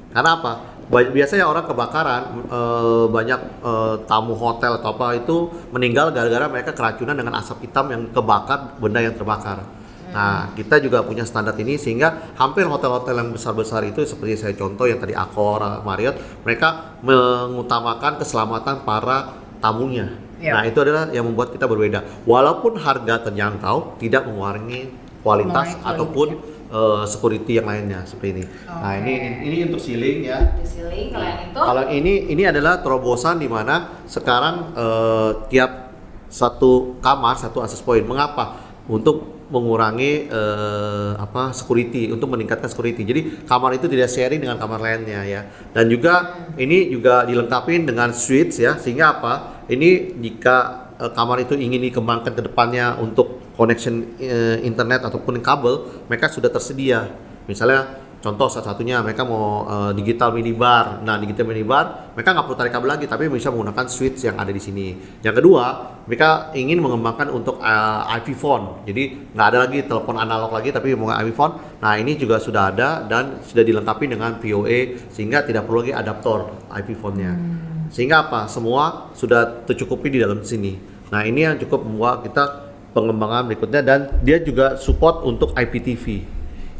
Karena 0.09 0.31
apa? 0.41 0.53
Biasanya 0.89 1.45
orang 1.45 1.69
kebakaran 1.69 2.21
uh, 2.49 3.05
banyak 3.13 3.61
uh, 3.61 4.01
tamu 4.09 4.33
hotel 4.33 4.81
atau 4.81 4.97
apa 4.97 5.21
itu 5.21 5.35
meninggal 5.69 6.09
gara-gara 6.09 6.49
mereka 6.49 6.73
keracunan 6.73 7.13
dengan 7.13 7.37
asap 7.37 7.69
hitam 7.69 7.93
yang 7.93 8.09
kebakar 8.09 8.73
benda 8.81 8.97
yang 8.97 9.13
terbakar. 9.13 9.61
Nah, 10.09 10.49
kita 10.57 10.81
juga 10.81 11.05
punya 11.05 11.21
standar 11.21 11.53
ini 11.61 11.77
sehingga 11.77 12.33
hampir 12.33 12.65
hotel-hotel 12.65 13.21
yang 13.21 13.29
besar-besar 13.29 13.85
itu 13.85 14.01
seperti 14.01 14.41
saya 14.41 14.53
contoh 14.57 14.89
yang 14.89 14.97
tadi 14.97 15.13
Accor, 15.13 15.85
Marriott, 15.85 16.17
mereka 16.41 16.97
mengutamakan 17.05 18.17
keselamatan 18.17 18.81
para 18.81 19.37
tamunya. 19.61 20.09
Ya. 20.41 20.57
Nah, 20.57 20.63
itu 20.65 20.81
adalah 20.81 21.13
yang 21.13 21.29
membuat 21.29 21.53
kita 21.53 21.69
berbeda. 21.69 22.25
Walaupun 22.25 22.81
harga 22.81 23.29
terjangkau, 23.29 24.01
tidak 24.01 24.25
mengurangi 24.25 24.89
kualitas 25.21 25.77
Mengurangi 25.77 25.89
ataupun 25.93 26.27
uh, 26.71 27.03
security 27.05 27.59
yang 27.59 27.67
lainnya 27.67 28.05
seperti 28.05 28.29
ini. 28.39 28.43
Okay. 28.45 28.81
Nah, 28.81 28.93
ini 29.01 29.13
ini 29.45 29.57
untuk 29.69 29.81
ceiling 29.81 30.17
ya. 30.25 30.39
Ceiling 30.63 31.09
kalau 31.11 31.25
yang 31.25 31.41
itu. 31.49 31.59
Kalau 31.59 31.83
ini 31.89 32.13
ini 32.31 32.43
adalah 32.45 32.79
terobosan 32.79 33.41
di 33.41 33.49
mana 33.49 34.05
sekarang 34.05 34.73
uh, 34.77 35.31
tiap 35.49 35.93
satu 36.29 37.01
kamar 37.01 37.35
satu 37.37 37.61
access 37.65 37.81
point. 37.81 38.05
Mengapa? 38.05 38.69
Untuk 38.89 39.37
mengurangi 39.49 40.29
uh, 40.29 41.17
apa 41.17 41.49
security 41.57 42.13
untuk 42.13 42.29
meningkatkan 42.29 42.69
security. 42.69 43.01
Jadi 43.01 43.21
kamar 43.49 43.73
itu 43.77 43.89
tidak 43.89 44.09
sharing 44.13 44.41
dengan 44.45 44.61
kamar 44.61 44.77
lainnya 44.77 45.25
ya. 45.25 45.41
Dan 45.73 45.89
juga 45.89 46.45
ini 46.57 46.93
juga 46.93 47.25
dilengkapi 47.25 47.81
dengan 47.81 48.13
switch 48.13 48.61
ya 48.61 48.77
sehingga 48.77 49.17
apa? 49.17 49.33
Ini 49.69 50.21
jika 50.21 50.89
uh, 51.01 51.11
kamar 51.13 51.49
itu 51.49 51.57
ingin 51.57 51.81
dikembangkan 51.89 52.33
ke 52.37 52.41
depannya 52.45 52.97
untuk 53.01 53.38
connection 53.59 54.15
uh, 54.23 54.57
internet 54.63 55.03
ataupun 55.03 55.43
kabel, 55.43 56.07
mereka 56.07 56.31
sudah 56.31 56.47
tersedia. 56.47 57.11
Misalnya 57.43 58.07
Contoh 58.19 58.51
salah 58.51 58.75
satunya 58.75 58.99
mereka 58.99 59.23
mau 59.23 59.63
uh, 59.63 59.91
digital 59.95 60.35
minibar. 60.35 60.99
Nah, 61.07 61.15
digital 61.23 61.47
minibar 61.47 62.11
mereka 62.11 62.35
nggak 62.35 62.45
perlu 62.51 62.57
tarik 62.59 62.73
kabel 62.75 62.89
lagi, 62.91 63.05
tapi 63.07 63.31
bisa 63.31 63.47
menggunakan 63.47 63.87
switch 63.87 64.27
yang 64.27 64.35
ada 64.35 64.51
di 64.51 64.59
sini. 64.59 64.91
Yang 65.23 65.39
kedua, 65.39 65.63
mereka 66.03 66.51
ingin 66.51 66.83
mengembangkan 66.83 67.31
untuk 67.31 67.63
uh, 67.63 68.11
IP 68.19 68.35
phone. 68.35 68.83
Jadi 68.83 69.31
nggak 69.31 69.47
ada 69.55 69.57
lagi 69.63 69.79
telepon 69.87 70.19
analog 70.19 70.51
lagi, 70.51 70.75
tapi 70.75 70.91
mau 70.99 71.07
IP 71.15 71.31
phone. 71.31 71.79
Nah, 71.79 71.95
ini 71.95 72.19
juga 72.19 72.43
sudah 72.43 72.75
ada 72.75 73.07
dan 73.07 73.39
sudah 73.39 73.63
dilengkapi 73.63 74.11
dengan 74.11 74.35
PoE 74.35 74.99
sehingga 75.15 75.47
tidak 75.47 75.63
perlu 75.63 75.87
lagi 75.87 75.95
adaptor 75.95 76.67
IP 76.75 76.99
phone-nya. 76.99 77.31
Hmm. 77.31 77.87
Sehingga 77.87 78.27
apa? 78.27 78.51
Semua 78.51 79.15
sudah 79.15 79.63
tercukupi 79.63 80.11
di 80.11 80.19
dalam 80.19 80.43
sini. 80.43 80.75
Nah, 81.07 81.23
ini 81.23 81.47
yang 81.47 81.55
cukup 81.55 81.87
membuat 81.87 82.27
kita 82.27 82.68
pengembangan 82.93 83.45
berikutnya 83.49 83.81
dan 83.85 83.99
dia 84.25 84.41
juga 84.41 84.75
support 84.77 85.21
untuk 85.25 85.53
IPTV. 85.53 86.25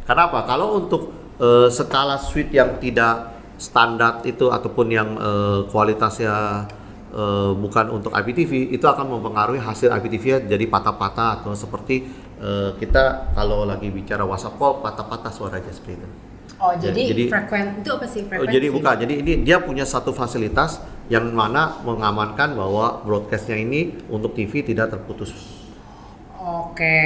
Kenapa? 0.06 0.46
Kalau 0.50 0.82
untuk 0.82 1.13
uh, 1.38 1.70
skala 1.70 2.18
suite 2.18 2.54
yang 2.54 2.82
tidak 2.82 3.38
standar 3.60 4.24
itu 4.24 4.50
ataupun 4.50 4.88
yang 4.89 5.10
uh, 5.20 5.68
kualitasnya 5.70 6.66
uh, 7.12 7.51
bukan 7.54 7.92
untuk 7.92 8.16
IPTV 8.16 8.74
itu 8.74 8.86
akan 8.88 9.20
mempengaruhi 9.20 9.60
hasil 9.60 9.92
IPTV 9.92 10.48
jadi 10.48 10.66
patah-patah 10.66 11.44
atau 11.44 11.51
seperti 11.54 12.08
uh, 12.39 12.74
kita 12.80 13.36
kalau 13.36 13.68
lagi 13.68 13.92
bicara 13.92 14.24
WhatsApp 14.24 14.58
call 14.58 14.82
patah-patah 14.82 15.32
suaranya 15.34 15.70
seperti 15.70 16.00
itu. 16.00 16.10
Oh 16.60 16.75
jadi, 16.75 17.16
jadi 17.16 17.24
frekuensi 17.32 17.80
itu 17.80 17.89
apa 17.96 18.06
sih 18.08 18.22
frekuensi? 18.28 18.44
Oh, 18.44 18.51
jadi 18.51 18.68
bukan, 18.68 18.96
jadi 19.00 19.13
ini 19.16 19.34
dia 19.48 19.63
punya 19.63 19.88
satu 19.88 20.12
fasilitas 20.12 20.84
yang 21.08 21.32
mana 21.32 21.80
mengamankan 21.88 22.51
bahwa 22.51 23.00
broadcastnya 23.08 23.56
ini 23.56 23.96
untuk 24.12 24.36
TV 24.36 24.60
tidak 24.68 24.92
terputus. 24.92 25.59
Oke. 26.50 26.98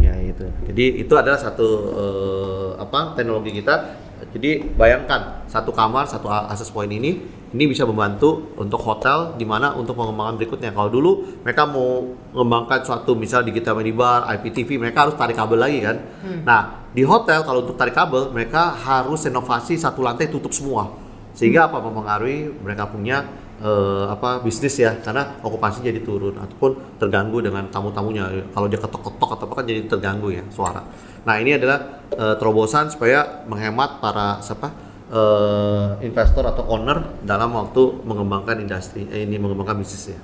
Ya 0.00 0.14
itu. 0.20 0.46
Jadi 0.68 0.84
itu 1.00 1.14
adalah 1.16 1.40
satu 1.40 1.68
uh, 1.92 2.68
apa 2.76 3.16
teknologi 3.16 3.62
kita. 3.62 4.00
Jadi 4.32 4.78
bayangkan 4.78 5.44
satu 5.50 5.74
kamar 5.74 6.06
satu 6.06 6.30
akses 6.30 6.70
point 6.70 6.92
ini 6.92 7.42
ini 7.52 7.64
bisa 7.68 7.84
membantu 7.84 8.54
untuk 8.56 8.80
hotel 8.80 9.36
di 9.36 9.44
mana 9.44 9.76
untuk 9.76 9.98
pengembangan 9.98 10.40
berikutnya. 10.40 10.72
Kalau 10.72 10.88
dulu 10.88 11.42
mereka 11.44 11.68
mau 11.68 12.16
mengembangkan 12.32 12.80
suatu 12.86 13.12
misal 13.12 13.44
digital 13.44 13.76
minibar, 13.76 14.24
IPTV, 14.38 14.80
mereka 14.80 15.04
harus 15.08 15.18
tarik 15.18 15.36
kabel 15.36 15.58
lagi 15.60 15.84
kan. 15.84 15.96
Hmm. 16.24 16.40
Nah 16.48 16.60
di 16.92 17.02
hotel 17.04 17.44
kalau 17.44 17.64
untuk 17.64 17.76
tarik 17.76 17.96
kabel 17.96 18.32
mereka 18.32 18.72
harus 18.72 19.24
renovasi 19.24 19.76
satu 19.76 20.04
lantai 20.04 20.28
tutup 20.28 20.52
semua 20.52 20.92
sehingga 21.32 21.64
hmm. 21.64 21.68
apa 21.72 21.78
mempengaruhi 21.80 22.38
mereka 22.60 22.84
punya 22.88 23.24
uh, 23.62 24.10
apa 24.10 24.42
bisnis 24.42 24.74
ya 24.76 24.98
karena 24.98 25.38
okupasi 25.40 25.86
jadi 25.86 26.02
turun 26.02 26.34
ataupun 26.36 26.98
terganggu 26.98 27.38
dengan 27.40 27.70
tamu-tamunya 27.70 28.50
kalau 28.50 28.66
dia 28.66 28.82
ketok-ketok 28.82 29.30
atau 29.38 29.44
apa 29.46 29.54
kan 29.62 29.64
jadi 29.64 29.80
terganggu 29.86 30.28
ya 30.34 30.44
suara 30.50 30.82
nah 31.22 31.38
ini 31.38 31.54
adalah 31.56 32.02
uh, 32.18 32.34
terobosan 32.36 32.90
supaya 32.90 33.46
menghemat 33.46 34.02
para 34.02 34.42
siapa 34.42 34.74
uh, 35.14 35.96
investor 36.02 36.42
atau 36.42 36.66
owner 36.66 37.22
dalam 37.22 37.54
waktu 37.54 38.02
mengembangkan 38.02 38.58
industri 38.58 39.06
eh, 39.08 39.22
ini 39.22 39.38
mengembangkan 39.38 39.78
bisnis 39.78 40.12
ya 40.12 40.20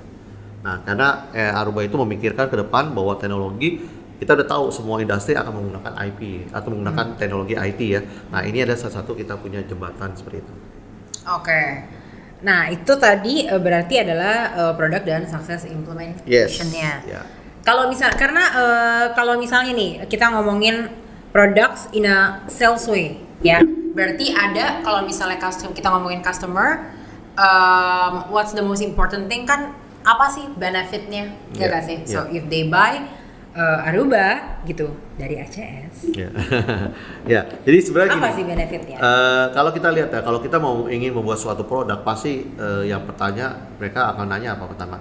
nah 0.59 0.83
karena 0.83 1.31
eh, 1.31 1.55
Aruba 1.55 1.87
itu 1.87 1.95
memikirkan 1.95 2.51
ke 2.51 2.59
depan 2.59 2.91
bahwa 2.91 3.15
teknologi 3.15 3.79
kita 4.19 4.35
udah 4.35 4.47
tahu 4.51 4.65
semua 4.67 4.99
industri 4.99 5.31
akan 5.31 5.55
menggunakan 5.55 5.95
IP 6.11 6.51
atau 6.51 6.67
menggunakan 6.75 7.15
hmm. 7.15 7.17
teknologi 7.23 7.55
IT 7.55 7.79
ya. 7.87 8.03
Nah 8.35 8.43
ini 8.43 8.67
ada 8.67 8.75
salah 8.75 8.99
satu 8.99 9.15
kita 9.15 9.39
punya 9.39 9.63
jembatan 9.63 10.11
seperti 10.11 10.43
itu. 10.43 10.53
Oke. 11.23 11.47
Okay. 11.47 11.98
Nah, 12.39 12.71
itu 12.71 12.95
tadi 12.95 13.43
uh, 13.51 13.59
berarti 13.59 13.99
adalah 13.99 14.55
uh, 14.55 14.73
produk 14.79 15.03
dan 15.03 15.27
sukses 15.27 15.67
implementation-nya. 15.67 17.03
Yes. 17.03 17.09
Yeah. 17.09 17.25
Kalau 17.67 17.91
misal 17.91 18.15
karena 18.15 18.43
uh, 18.55 19.05
kalau 19.13 19.35
misalnya 19.35 19.75
nih 19.75 19.91
kita 20.07 20.31
ngomongin 20.31 20.87
products 21.35 21.91
in 21.91 22.07
a 22.07 22.39
sales 22.47 22.87
way, 22.87 23.19
ya. 23.43 23.59
Berarti 23.91 24.31
ada 24.31 24.79
kalau 24.85 25.03
misalnya 25.03 25.35
custom 25.41 25.75
kita 25.75 25.91
ngomongin 25.91 26.23
customer, 26.23 26.87
um, 27.35 28.31
what's 28.31 28.55
the 28.55 28.63
most 28.63 28.79
important 28.79 29.27
thing 29.27 29.43
kan 29.43 29.75
apa 30.07 30.31
sih 30.31 30.47
benefitnya, 30.55 31.35
ya 31.51 31.67
yeah. 31.67 31.69
gak 31.75 31.83
sih? 31.83 31.97
So 32.07 32.23
yeah. 32.31 32.39
if 32.39 32.43
they 32.47 32.71
buy 32.71 33.03
uh, 33.55 33.87
Aruba 33.87 34.59
gitu 34.65 34.93
dari 35.17 35.39
ACS. 35.41 36.13
Ya, 36.13 36.29
ya. 37.33 37.41
jadi 37.65 37.77
sebenarnya 37.81 38.13
apa 38.17 38.29
gini, 38.29 38.37
sih 38.37 38.43
benefitnya? 38.45 38.97
Uh, 38.99 39.45
kalau 39.55 39.71
kita 39.73 39.89
lihat 39.93 40.09
ya, 40.13 40.21
kalau 40.21 40.39
kita 40.41 40.57
mau 40.61 40.85
ingin 40.91 41.13
membuat 41.15 41.39
suatu 41.41 41.65
produk, 41.65 42.01
pasti 42.05 42.45
uh, 42.59 42.85
yang 42.85 43.05
pertanya 43.05 43.73
mereka 43.81 44.13
akan 44.13 44.25
nanya 44.29 44.57
apa 44.57 44.65
pertama? 44.69 44.97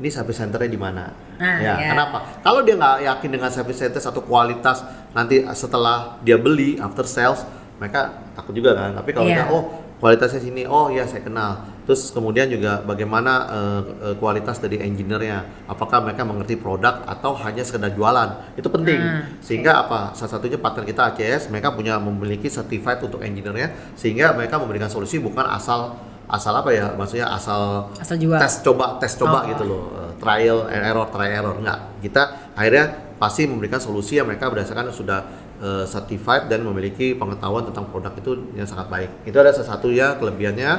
Ini 0.00 0.08
service 0.08 0.40
centernya 0.40 0.70
di 0.70 0.80
mana? 0.80 1.12
Ah, 1.36 1.60
ya, 1.60 1.76
ya, 1.76 1.92
kenapa? 1.92 2.40
Kalau 2.40 2.64
dia 2.64 2.76
nggak 2.76 2.96
yakin 3.04 3.30
dengan 3.36 3.50
service 3.52 3.80
center 3.84 4.00
satu 4.00 4.24
kualitas, 4.24 4.80
nanti 5.12 5.44
setelah 5.52 6.16
dia 6.24 6.40
beli 6.40 6.80
after 6.80 7.04
sales, 7.04 7.44
mereka 7.76 8.32
takut 8.32 8.56
juga 8.56 8.72
kan. 8.72 8.96
Tapi 8.96 9.10
kalau 9.12 9.28
yeah. 9.28 9.44
dia, 9.44 9.52
oh 9.52 9.84
kualitasnya 10.00 10.40
sini, 10.40 10.64
oh 10.64 10.88
ya 10.88 11.04
saya 11.04 11.20
kenal 11.20 11.68
Terus 11.90 12.14
kemudian 12.14 12.46
juga 12.46 12.86
bagaimana 12.86 13.50
uh, 13.50 13.82
uh, 13.82 14.14
kualitas 14.22 14.62
dari 14.62 14.78
engineer-nya. 14.78 15.66
Apakah 15.66 15.98
mereka 16.06 16.22
mengerti 16.22 16.54
produk 16.54 17.02
atau 17.02 17.34
hanya 17.42 17.66
sekedar 17.66 17.90
jualan? 17.90 18.54
Itu 18.54 18.70
penting. 18.70 19.02
Hmm. 19.02 19.42
Sehingga 19.42 19.82
apa? 19.82 20.14
Salah 20.14 20.38
satunya 20.38 20.54
partner 20.54 20.86
kita 20.86 21.10
ACS, 21.10 21.50
mereka 21.50 21.74
punya 21.74 21.98
memiliki 21.98 22.46
certified 22.46 23.02
untuk 23.02 23.26
engineer-nya 23.26 23.74
sehingga 23.98 24.30
mereka 24.38 24.62
memberikan 24.62 24.86
solusi 24.86 25.18
bukan 25.18 25.42
asal 25.50 25.98
asal 26.30 26.54
apa 26.54 26.70
ya? 26.70 26.94
Maksudnya 26.94 27.26
asal 27.26 27.90
asal 27.98 28.14
jual. 28.22 28.38
tes 28.38 28.62
coba, 28.62 29.02
tes 29.02 29.10
coba 29.18 29.42
oh. 29.42 29.50
gitu 29.50 29.62
loh. 29.66 29.82
Uh, 29.90 30.14
trial 30.22 30.70
and 30.70 30.86
error, 30.86 31.10
trial 31.10 31.42
error 31.42 31.58
enggak. 31.58 31.90
Kita 32.06 32.54
akhirnya 32.54 33.18
pasti 33.18 33.50
memberikan 33.50 33.82
solusi 33.82 34.14
yang 34.14 34.30
mereka 34.30 34.46
berdasarkan 34.46 34.94
sudah 34.94 35.26
uh, 35.60 35.84
certified 35.86 36.48
dan 36.48 36.64
memiliki 36.64 37.14
pengetahuan 37.14 37.68
tentang 37.68 37.86
produk 37.92 38.12
itu 38.16 38.50
yang 38.56 38.66
sangat 38.66 38.88
baik. 38.88 39.10
Itu 39.28 39.36
ada 39.38 39.52
satu 39.52 39.92
ya 39.92 40.16
kelebihannya 40.16 40.70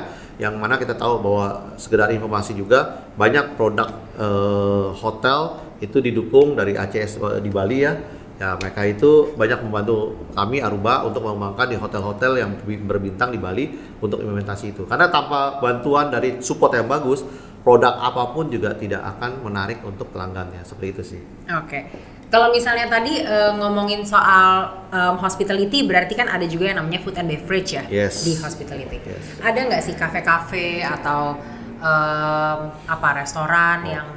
yang 0.41 0.57
mana 0.57 0.75
kita 0.81 0.97
tahu 0.97 1.21
bahwa 1.21 1.77
sekedar 1.77 2.09
informasi 2.09 2.57
juga 2.57 3.07
banyak 3.15 3.55
produk 3.55 3.89
uh, 4.17 4.89
hotel 4.97 5.61
itu 5.81 5.97
didukung 5.97 6.53
dari 6.53 6.77
ACS 6.77 7.17
eh, 7.17 7.39
di 7.41 7.49
Bali 7.49 7.81
ya 7.81 7.93
ya 8.41 8.57
mereka 8.57 8.81
itu 8.89 9.37
banyak 9.37 9.61
membantu 9.61 10.17
kami 10.33 10.65
Aruba 10.65 11.05
untuk 11.05 11.29
mengembangkan 11.29 11.69
di 11.69 11.77
hotel-hotel 11.77 12.41
yang 12.41 12.57
berbintang 12.89 13.29
di 13.29 13.37
Bali 13.37 13.69
untuk 14.01 14.17
implementasi 14.17 14.73
itu 14.73 14.89
karena 14.89 15.13
tanpa 15.13 15.61
bantuan 15.61 16.09
dari 16.09 16.41
support 16.41 16.73
yang 16.73 16.89
bagus 16.89 17.21
produk 17.61 18.01
apa 18.01 18.33
pun 18.33 18.49
juga 18.49 18.73
tidak 18.73 19.05
akan 19.05 19.45
menarik 19.45 19.85
untuk 19.85 20.09
pelanggannya 20.09 20.65
seperti 20.65 20.87
itu 20.89 21.03
sih. 21.05 21.21
Oke. 21.53 21.69
Okay. 21.69 21.83
Kalau 22.31 22.47
misalnya 22.47 22.87
tadi 22.87 23.19
uh, 23.27 23.51
ngomongin 23.59 24.07
soal 24.07 24.71
um, 24.87 25.19
hospitality, 25.19 25.83
berarti 25.83 26.15
kan 26.15 26.31
ada 26.31 26.47
juga 26.47 26.71
yang 26.71 26.79
namanya 26.79 27.03
food 27.03 27.19
and 27.19 27.27
beverage 27.27 27.75
ya 27.75 27.83
yes. 27.91 28.23
di 28.23 28.39
hospitality. 28.39 29.03
Yes. 29.03 29.43
Ada 29.43 29.59
nggak 29.67 29.81
sih 29.83 29.95
kafe-kafe 29.99 30.79
atau 30.79 31.35
um, 31.83 32.59
apa 32.87 33.09
restoran 33.19 33.83
oh. 33.83 33.91
yang 33.91 34.07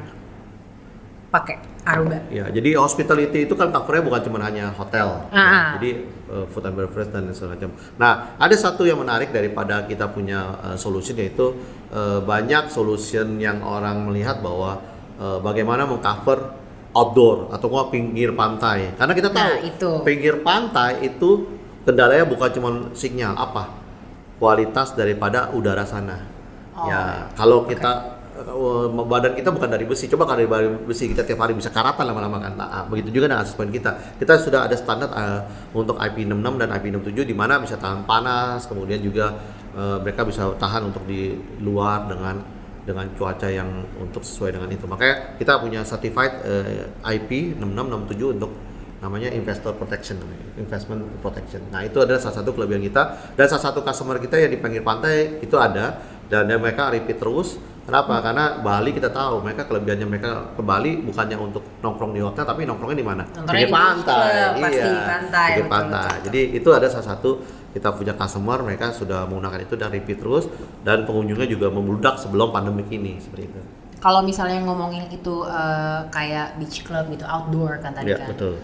pakai 1.35 1.75
Aruba. 1.85 2.16
Ya, 2.33 2.49
jadi 2.49 2.80
hospitality 2.80 3.44
itu 3.44 3.52
kan 3.61 3.68
covernya 3.68 4.09
bukan 4.09 4.21
cuma 4.25 4.40
hanya 4.40 4.73
hotel, 4.73 5.28
Ah. 5.28 5.37
ya. 5.37 5.52
jadi 5.76 5.90
uh, 6.33 6.49
food 6.49 6.64
and 6.64 6.80
beverage 6.80 7.12
dan 7.12 7.28
segala 7.37 7.61
macam. 7.61 7.71
Nah, 8.00 8.12
ada 8.40 8.56
satu 8.56 8.88
yang 8.88 9.04
menarik 9.04 9.28
daripada 9.37 9.85
kita 9.85 10.09
punya 10.09 10.56
uh, 10.64 10.76
solution 10.80 11.12
yaitu 11.21 11.52
uh, 11.92 12.25
banyak 12.25 12.73
solution 12.73 13.37
yang 13.37 13.61
orang 13.61 14.00
melihat 14.09 14.40
bahwa 14.40 14.80
uh, 15.21 15.44
bagaimana 15.44 15.85
mengcover 15.85 16.56
outdoor 16.94 17.50
atau 17.50 17.66
nggak 17.66 17.88
pinggir 17.90 18.30
pantai. 18.32 18.94
Karena 18.94 19.12
kita 19.12 19.28
Nah, 19.34 19.36
tahu 19.36 19.54
itu. 19.66 19.90
pinggir 20.06 20.34
pantai 20.40 21.02
itu 21.02 21.58
kendalanya 21.84 22.24
bukan 22.24 22.48
cuma 22.54 22.70
sinyal 22.96 23.34
apa 23.34 23.68
kualitas 24.38 24.94
daripada 24.94 25.50
udara 25.52 25.82
sana. 25.84 26.22
Oh, 26.74 26.90
ya, 26.90 27.30
kalau 27.38 27.66
kita 27.70 28.18
uh, 28.50 28.90
badan 28.90 29.38
kita 29.38 29.54
bukan 29.54 29.70
dari 29.70 29.86
besi, 29.86 30.10
coba 30.10 30.26
kalau 30.26 30.42
dari 30.42 30.66
besi 30.86 31.06
kita 31.06 31.22
tiap 31.22 31.38
hari 31.46 31.54
bisa 31.54 31.70
karatan 31.70 32.02
lama-lama 32.02 32.42
kan. 32.42 32.52
Nah, 32.58 32.82
begitu 32.90 33.14
juga 33.14 33.30
dengan 33.30 33.46
asesmen 33.46 33.70
kita. 33.70 34.18
Kita 34.18 34.34
sudah 34.42 34.66
ada 34.66 34.74
standar 34.74 35.10
uh, 35.14 35.40
untuk 35.70 35.98
IP66 35.98 36.46
dan 36.58 36.68
IP67 36.74 37.18
di 37.30 37.34
mana 37.34 37.62
bisa 37.62 37.78
tahan 37.78 38.02
panas, 38.06 38.66
kemudian 38.66 38.98
juga 39.02 39.38
uh, 39.78 40.02
mereka 40.02 40.26
bisa 40.26 40.50
tahan 40.58 40.90
untuk 40.90 41.06
di 41.06 41.38
luar 41.62 42.10
dengan 42.10 42.42
dengan 42.84 43.08
cuaca 43.16 43.48
yang 43.48 43.68
untuk 43.96 44.20
sesuai 44.22 44.60
dengan 44.60 44.68
itu. 44.68 44.84
Makanya 44.84 45.40
kita 45.40 45.56
punya 45.60 45.80
certified 45.82 46.44
uh, 46.44 47.10
IP 47.10 47.56
6667 47.56 48.36
untuk 48.36 48.52
namanya 49.04 49.28
investor 49.36 49.76
protection 49.76 50.16
investment 50.56 51.04
protection. 51.20 51.60
Nah 51.68 51.84
itu 51.84 52.00
adalah 52.00 52.20
salah 52.20 52.40
satu 52.40 52.56
kelebihan 52.56 52.80
kita. 52.84 53.34
Dan 53.36 53.44
salah 53.48 53.64
satu 53.72 53.84
customer 53.84 54.16
kita 54.16 54.40
yang 54.40 54.52
di 54.52 54.60
pinggir 54.60 54.80
pantai 54.80 55.44
itu 55.44 55.56
ada 55.60 56.00
dan 56.28 56.48
dan 56.48 56.60
mereka 56.60 56.88
repeat 56.88 57.20
terus. 57.20 57.60
Kenapa? 57.84 58.16
Karena 58.24 58.64
Bali 58.64 58.96
kita 58.96 59.12
tahu 59.12 59.44
mereka 59.44 59.68
kelebihannya 59.68 60.08
mereka 60.08 60.56
ke 60.56 60.62
Bali 60.64 61.04
bukannya 61.04 61.36
untuk 61.36 61.60
nongkrong 61.84 62.16
di 62.16 62.20
hotel 62.24 62.48
tapi 62.48 62.64
nongkrongnya 62.64 62.96
di 62.96 63.04
mana? 63.04 63.22
Pinggir 63.28 63.68
di 63.68 63.74
pantai. 63.76 63.92
beach 63.92 64.04
club, 64.08 64.64
pasti 64.64 64.80
iya 64.80 64.88
di 64.88 65.04
pantai, 65.04 65.48
pinggir 65.52 65.68
pantai. 65.68 66.14
jadi 66.24 66.40
itu 66.56 66.68
ada 66.72 66.86
salah 66.88 67.06
satu 67.12 67.30
kita 67.75 67.90
punya 67.93 68.14
customer 68.14 68.62
mereka 68.62 68.95
sudah 68.95 69.26
menggunakan 69.26 69.66
itu 69.66 69.75
dan 69.75 69.90
repeat 69.90 70.23
terus 70.23 70.47
dan 70.87 71.02
pengunjungnya 71.04 71.50
juga 71.50 71.66
membludak 71.69 72.16
sebelum 72.23 72.54
pandemi 72.54 72.87
ini 72.88 73.19
seperti 73.19 73.45
itu 73.50 73.61
Kalau 73.99 74.21
misalnya 74.21 74.61
ngomongin 74.61 75.09
itu 75.09 75.35
eh, 75.49 76.00
kayak 76.12 76.61
beach 76.61 76.85
club 76.85 77.09
gitu, 77.09 77.25
outdoor 77.25 77.81
kan 77.81 77.97
tadi 77.97 78.12
ya 78.12 78.21
kan. 78.21 78.28
betul 78.28 78.54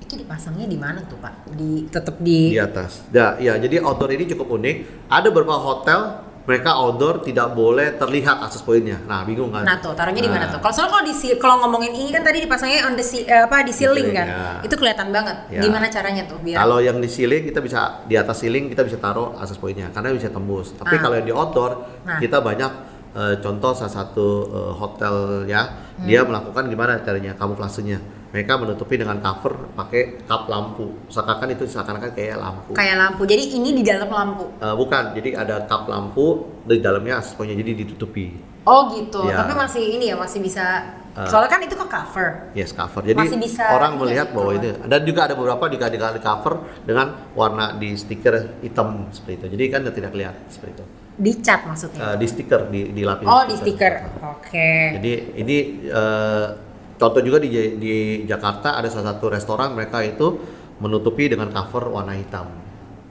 Itu 0.00 0.14
dipasangnya 0.20 0.66
di 0.68 0.76
mana 0.76 1.00
tuh 1.04 1.16
Pak? 1.16 1.48
Di 1.56 1.88
tetap 1.88 2.16
di, 2.20 2.52
di 2.52 2.60
atas. 2.60 3.08
Ya, 3.08 3.36
ya, 3.40 3.56
jadi 3.56 3.80
outdoor 3.80 4.12
ini 4.12 4.24
cukup 4.28 4.60
unik. 4.60 5.08
Ada 5.08 5.28
beberapa 5.32 5.56
hotel 5.56 6.00
mereka 6.44 6.76
outdoor 6.76 7.20
tidak 7.20 7.52
boleh 7.52 7.96
terlihat 7.96 8.36
akses 8.38 8.60
poinnya. 8.60 9.00
Nah, 9.02 9.24
bingung 9.24 9.48
kan? 9.48 9.64
Nah 9.64 9.80
tuh 9.80 9.96
taruhnya 9.96 10.20
di 10.20 10.28
mana 10.28 10.44
Nah, 10.44 10.52
tuh? 10.52 10.60
Kalau 10.60 10.74
soalnya 10.76 10.92
kalau 10.92 11.04
di 11.04 11.14
kalau 11.34 11.56
ngomongin 11.58 11.92
ini 11.94 12.12
kan 12.12 12.20
tadi 12.20 12.38
dipasangnya 12.40 12.84
on 12.84 12.94
the 12.94 13.02
si- 13.02 13.24
eh, 13.24 13.42
apa 13.42 13.64
di 13.64 13.72
ceiling 13.72 14.12
kan, 14.12 14.26
ya. 14.26 14.44
itu 14.60 14.74
kelihatan 14.74 15.08
banget. 15.08 15.36
Ya. 15.48 15.64
Gimana 15.64 15.88
caranya 15.88 16.22
tuh 16.24 16.36
biar? 16.38 16.56
Kalau 16.58 16.78
yang 16.78 17.00
di 17.00 17.08
ceiling 17.08 17.42
kita 17.44 17.58
bisa 17.58 17.80
di 18.04 18.14
atas 18.14 18.36
ceiling 18.38 18.68
kita 18.68 18.82
bisa 18.82 18.96
taruh 18.98 19.32
akses 19.34 19.56
poinnya 19.56 19.88
karena 19.88 20.12
bisa 20.12 20.28
tembus. 20.28 20.72
Tapi 20.74 20.94
Ah. 20.94 21.00
kalau 21.00 21.14
yang 21.16 21.24
di 21.24 21.32
outdoor 21.32 21.72
Nah. 22.04 22.20
kita 22.20 22.38
banyak 22.38 22.72
eh, 23.14 23.34
contoh 23.38 23.72
salah 23.72 23.94
satu 23.94 24.26
eh, 24.44 24.72
hotel 24.74 25.14
ya 25.46 25.62
Hmm. 25.94 26.04
dia 26.04 26.20
melakukan 26.20 26.66
gimana 26.66 26.98
caranya 27.00 27.32
kamuflasenya. 27.32 28.23
Mereka 28.34 28.52
menutupi 28.58 28.98
dengan 28.98 29.22
cover 29.22 29.70
pakai 29.78 30.26
kap 30.26 30.50
lampu. 30.50 31.06
Seakan-akan 31.06 31.54
itu 31.54 31.70
seakan-akan 31.70 32.10
kayak 32.18 32.34
lampu. 32.42 32.74
Kayak 32.74 32.96
lampu. 32.98 33.22
Jadi 33.30 33.54
ini 33.54 33.70
di 33.78 33.86
dalam 33.86 34.10
lampu. 34.10 34.50
Eh, 34.58 34.74
bukan, 34.74 35.14
jadi 35.14 35.38
ada 35.38 35.62
kap 35.70 35.86
lampu 35.86 36.42
di 36.66 36.82
dalamnya 36.82 37.22
akses 37.22 37.38
poinnya 37.38 37.54
jadi 37.54 37.86
ditutupi. 37.86 38.34
Oh 38.66 38.90
gitu. 38.90 39.30
Ya. 39.30 39.38
Tapi 39.38 39.54
masih 39.54 39.84
ini 39.86 40.10
ya 40.10 40.18
masih 40.18 40.42
bisa. 40.42 40.82
Eh. 41.14 41.30
soalnya 41.30 41.46
kan 41.46 41.62
itu 41.62 41.78
ke 41.78 41.86
cover. 41.86 42.28
Yes, 42.58 42.74
cover. 42.74 43.06
Jadi 43.06 43.14
Masih 43.14 43.38
bisa 43.38 43.70
orang 43.70 44.02
melihat 44.02 44.34
bahwa 44.34 44.50
itu 44.50 44.74
dan 44.82 45.00
juga 45.06 45.30
ada 45.30 45.38
beberapa 45.38 45.70
di 45.70 45.78
di 45.78 45.94
di 45.94 46.20
cover 46.26 46.54
dengan 46.82 47.30
warna 47.38 47.78
di 47.78 47.94
stiker 47.94 48.58
hitam 48.66 49.14
seperti 49.14 49.38
itu. 49.38 49.46
Jadi 49.54 49.64
kan 49.70 49.80
tidak 49.94 50.10
kelihatan 50.10 50.42
seperti 50.50 50.74
itu. 50.74 50.84
Dicat 51.14 51.70
maksudnya. 51.70 52.00
Eh, 52.02 52.16
di 52.18 52.26
stiker 52.26 52.66
di 52.66 52.90
di 52.90 53.02
lapis. 53.06 53.30
oh 53.30 53.46
di 53.46 53.54
stiker. 53.54 53.94
Oke. 54.26 54.98
Jadi 54.98 55.12
ini 55.38 55.86
eh, 55.86 56.46
contoh 56.94 57.20
juga 57.20 57.38
di 57.38 57.48
di 57.76 57.94
Jakarta 58.24 58.74
ada 58.74 58.86
salah 58.86 59.14
satu 59.14 59.28
restoran 59.28 59.72
mereka 59.72 60.00
itu 60.00 60.38
menutupi 60.76 61.26
dengan 61.26 61.48
cover 61.48 61.88
warna 61.88 62.12
hitam. 62.12 62.46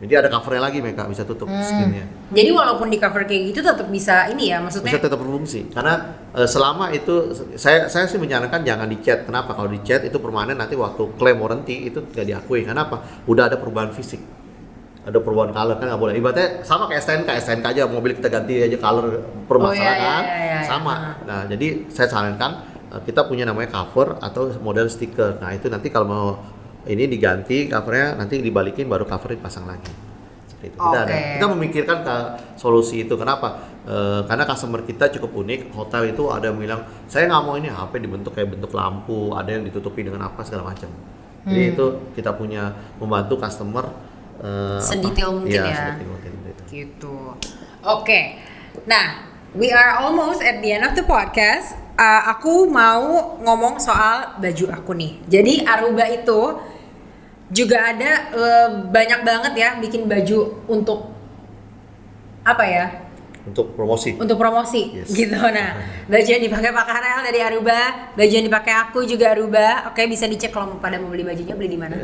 Jadi 0.03 0.19
ada 0.19 0.27
covernya 0.27 0.67
lagi 0.67 0.83
mereka 0.83 1.07
bisa 1.07 1.23
tutup 1.23 1.47
Hmm. 1.47 1.63
skinnya. 1.63 2.03
Jadi 2.27 2.51
walaupun 2.51 2.91
di 2.91 2.99
cover 2.99 3.23
kayak 3.23 3.55
gitu 3.55 3.63
tetap 3.63 3.87
bisa 3.87 4.27
ini 4.27 4.51
ya 4.51 4.59
maksudnya. 4.59 4.91
bisa 4.91 4.99
tetap 4.99 5.15
berfungsi. 5.15 5.71
Karena 5.71 5.95
eh, 6.35 6.43
selama 6.43 6.91
itu 6.91 7.31
saya 7.55 7.87
saya 7.87 8.03
sih 8.03 8.19
menyarankan 8.19 8.67
jangan 8.67 8.83
dicat 8.83 9.23
kenapa? 9.23 9.55
Kalau 9.55 9.71
dicat 9.71 10.03
itu 10.03 10.19
permanen 10.19 10.59
nanti 10.59 10.75
waktu 10.75 11.07
klaim 11.15 11.39
warranty 11.39 11.87
itu 11.87 12.03
tidak 12.11 12.35
diakui. 12.35 12.67
Kenapa? 12.67 12.99
Udah 13.23 13.47
ada 13.47 13.55
perubahan 13.55 13.95
fisik. 13.95 14.19
Ada 15.07 15.23
perubahan 15.23 15.55
color 15.55 15.79
kan 15.79 15.87
nggak 15.87 16.01
boleh. 16.01 16.13
Ibaratnya 16.15 16.47
sama 16.63 16.87
kayak 16.87 16.99
STNK 16.99 17.29
STNK 17.39 17.65
aja 17.71 17.81
mobil 17.87 18.11
kita 18.11 18.27
ganti 18.27 18.59
aja 18.59 18.75
color 18.75 19.07
permasalahan 19.47 19.79
Oh, 19.79 20.27
iya, 20.27 20.35
iya, 20.35 20.43
iya, 20.43 20.59
iya. 20.59 20.67
sama. 20.67 21.15
Nah 21.23 21.47
jadi 21.47 21.87
saya 21.87 22.07
sarankan 22.07 22.72
kita 23.01 23.25
punya 23.25 23.43
namanya 23.43 23.73
cover 23.73 24.19
atau 24.19 24.53
model 24.59 24.85
stiker 24.85 25.41
nah 25.41 25.49
itu 25.49 25.65
nanti 25.67 25.89
kalau 25.89 26.05
mau 26.05 26.27
ini 26.83 27.07
diganti 27.07 27.65
covernya 27.65 28.13
nanti 28.15 28.37
dibalikin 28.37 28.85
baru 28.85 29.03
cover 29.03 29.33
dipasang 29.33 29.65
lagi 29.65 29.89
Seperti 30.45 30.67
itu. 30.69 30.77
Kita, 30.77 30.99
ada- 30.99 31.33
kita 31.33 31.45
memikirkan 31.49 31.97
ke 32.03 32.15
solusi 32.55 33.01
itu 33.01 33.15
kenapa 33.15 33.71
Eh, 33.83 34.21
karena 34.23 34.47
customer 34.47 34.79
kita 34.79 35.11
cukup 35.11 35.43
unik 35.43 35.75
hotel 35.75 36.07
itu 36.07 36.31
ada 36.31 36.47
yang 36.47 36.55
bilang 36.55 36.79
saya 37.03 37.27
nggak 37.27 37.43
mau 37.43 37.59
ini 37.59 37.67
HP 37.67 37.99
dibentuk 37.99 38.31
kayak 38.31 38.55
bentuk 38.55 38.71
lampu 38.71 39.35
ada 39.35 39.51
yang 39.51 39.67
ditutupi 39.67 40.07
dengan 40.07 40.23
apa 40.23 40.39
segala 40.39 40.71
macam 40.71 40.87
jadi 41.43 41.51
Hmm. 41.67 41.71
itu 41.75 41.85
kita 42.15 42.31
punya 42.31 42.71
membantu 42.95 43.35
customer 43.35 43.91
eh, 44.39 44.79
apa? 44.79 44.87
Sedetail 44.87 45.35
mungkin 45.35 45.51
Iya, 45.51 45.63
ya. 45.67 45.75
sedetail 45.91 46.09
mungkin 46.09 46.31
gitu. 46.47 46.63
Gitu. 46.71 47.15
Oke. 47.83 48.39
Nah, 48.87 49.27
we 49.51 49.67
are 49.67 49.99
almost 49.99 50.39
at 50.39 50.63
the 50.63 50.71
end 50.71 50.87
of 50.87 50.95
the 50.95 51.03
podcast. 51.03 51.75
Uh, 51.93 52.21
aku 52.33 52.65
mau 52.73 53.37
ngomong 53.37 53.77
soal 53.77 54.41
baju 54.41 54.65
aku 54.73 54.97
nih. 54.97 55.21
Jadi 55.29 55.61
Aruba 55.61 56.09
itu 56.09 56.57
juga 57.53 57.93
ada 57.93 58.11
uh, 58.33 58.69
banyak 58.89 59.21
banget 59.21 59.53
ya 59.53 59.69
bikin 59.77 60.09
baju 60.09 60.65
untuk 60.65 61.13
apa 62.41 62.65
ya? 62.65 63.02
Untuk 63.43 63.75
promosi 63.75 64.15
Untuk 64.15 64.39
promosi 64.39 65.03
Yes. 65.03 65.11
gitu. 65.11 65.35
Nah, 65.35 65.75
baju 66.07 66.29
yang 66.31 66.43
dipakai 66.43 66.71
Pak 66.71 66.85
Karel 66.87 67.19
dari 67.27 67.39
Aruba, 67.43 67.79
baju 68.15 68.31
yang 68.31 68.47
dipakai 68.47 68.73
aku 68.87 69.03
juga 69.03 69.35
Aruba. 69.35 69.91
Oke, 69.91 70.07
bisa 70.07 70.31
dicek 70.31 70.55
kalau 70.55 70.75
mau 70.75 70.79
pada 70.79 70.95
mau 70.95 71.11
beli 71.11 71.27
bajunya 71.27 71.51
beli 71.51 71.75
di 71.75 71.79
mana? 71.79 71.99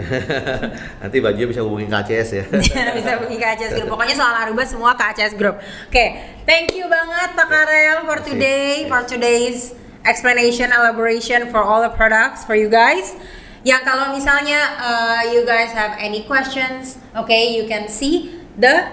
nanti 1.01 1.17
bajunya 1.23 1.47
bisa 1.47 1.63
hubungin 1.63 1.87
ke 1.87 1.95
ACS 1.95 2.29
ya 2.35 2.43
bisa 2.99 3.11
ke 3.23 3.45
ACS 3.55 3.71
Group. 3.79 3.87
Pokoknya 3.95 4.15
soal 4.19 4.35
Aruba 4.35 4.67
semua 4.67 4.99
ke 4.99 5.03
ACS 5.15 5.33
Group. 5.39 5.63
Oke, 5.87 6.05
thank 6.43 6.75
you 6.75 6.91
banget 6.91 7.31
Pak 7.39 7.47
Karel 7.47 8.03
for 8.03 8.19
today, 8.19 8.83
for 8.91 8.99
today's 9.07 9.71
explanation, 10.03 10.75
elaboration 10.75 11.47
for 11.47 11.63
all 11.63 11.79
the 11.79 11.93
products 11.95 12.43
for 12.43 12.59
you 12.59 12.67
guys. 12.67 13.15
Yang 13.63 13.81
kalau 13.87 14.15
misalnya 14.15 14.59
uh, 14.79 15.21
you 15.31 15.43
guys 15.43 15.71
have 15.71 15.95
any 15.99 16.23
questions, 16.27 16.99
okay, 17.15 17.51
you 17.55 17.67
can 17.67 17.87
see 17.91 18.39
the 18.55 18.87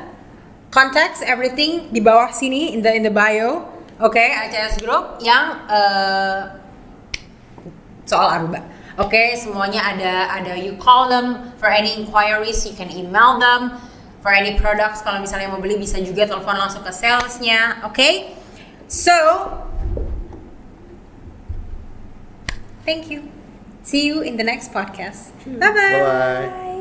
contacts 0.76 1.24
everything 1.24 1.88
di 1.88 2.04
bawah 2.04 2.28
sini 2.28 2.76
in 2.76 2.84
the 2.84 2.92
in 2.92 3.00
the 3.00 3.12
bio. 3.12 3.64
Oke, 3.96 4.20
ACS 4.20 4.76
Group 4.76 5.24
yang 5.24 5.64
uh, 5.72 6.60
soal 8.04 8.28
Aruba. 8.28 8.60
Oke, 9.00 9.32
semuanya 9.40 9.80
ada 9.96 10.36
ada 10.36 10.52
you 10.52 10.76
call 10.76 11.08
them 11.08 11.52
for 11.56 11.72
any 11.72 11.96
inquiries, 11.96 12.68
you 12.68 12.76
can 12.76 12.92
email 12.92 13.40
them 13.40 13.80
for 14.20 14.28
any 14.28 14.52
products. 14.60 15.00
Kalau 15.00 15.24
misalnya 15.24 15.48
mau 15.48 15.60
beli 15.60 15.80
bisa 15.80 15.96
juga 16.04 16.28
telepon 16.28 16.60
langsung 16.60 16.84
ke 16.84 16.92
salesnya. 16.92 17.80
Oke, 17.88 18.36
so 18.84 19.16
thank 22.84 23.08
you. 23.08 23.24
See 23.80 24.04
you 24.04 24.20
in 24.20 24.36
the 24.36 24.44
next 24.44 24.76
podcast. 24.76 25.32
Bye 25.48 25.72
bye. 25.72 25.72
bye 25.72 26.04
bye 26.04 26.75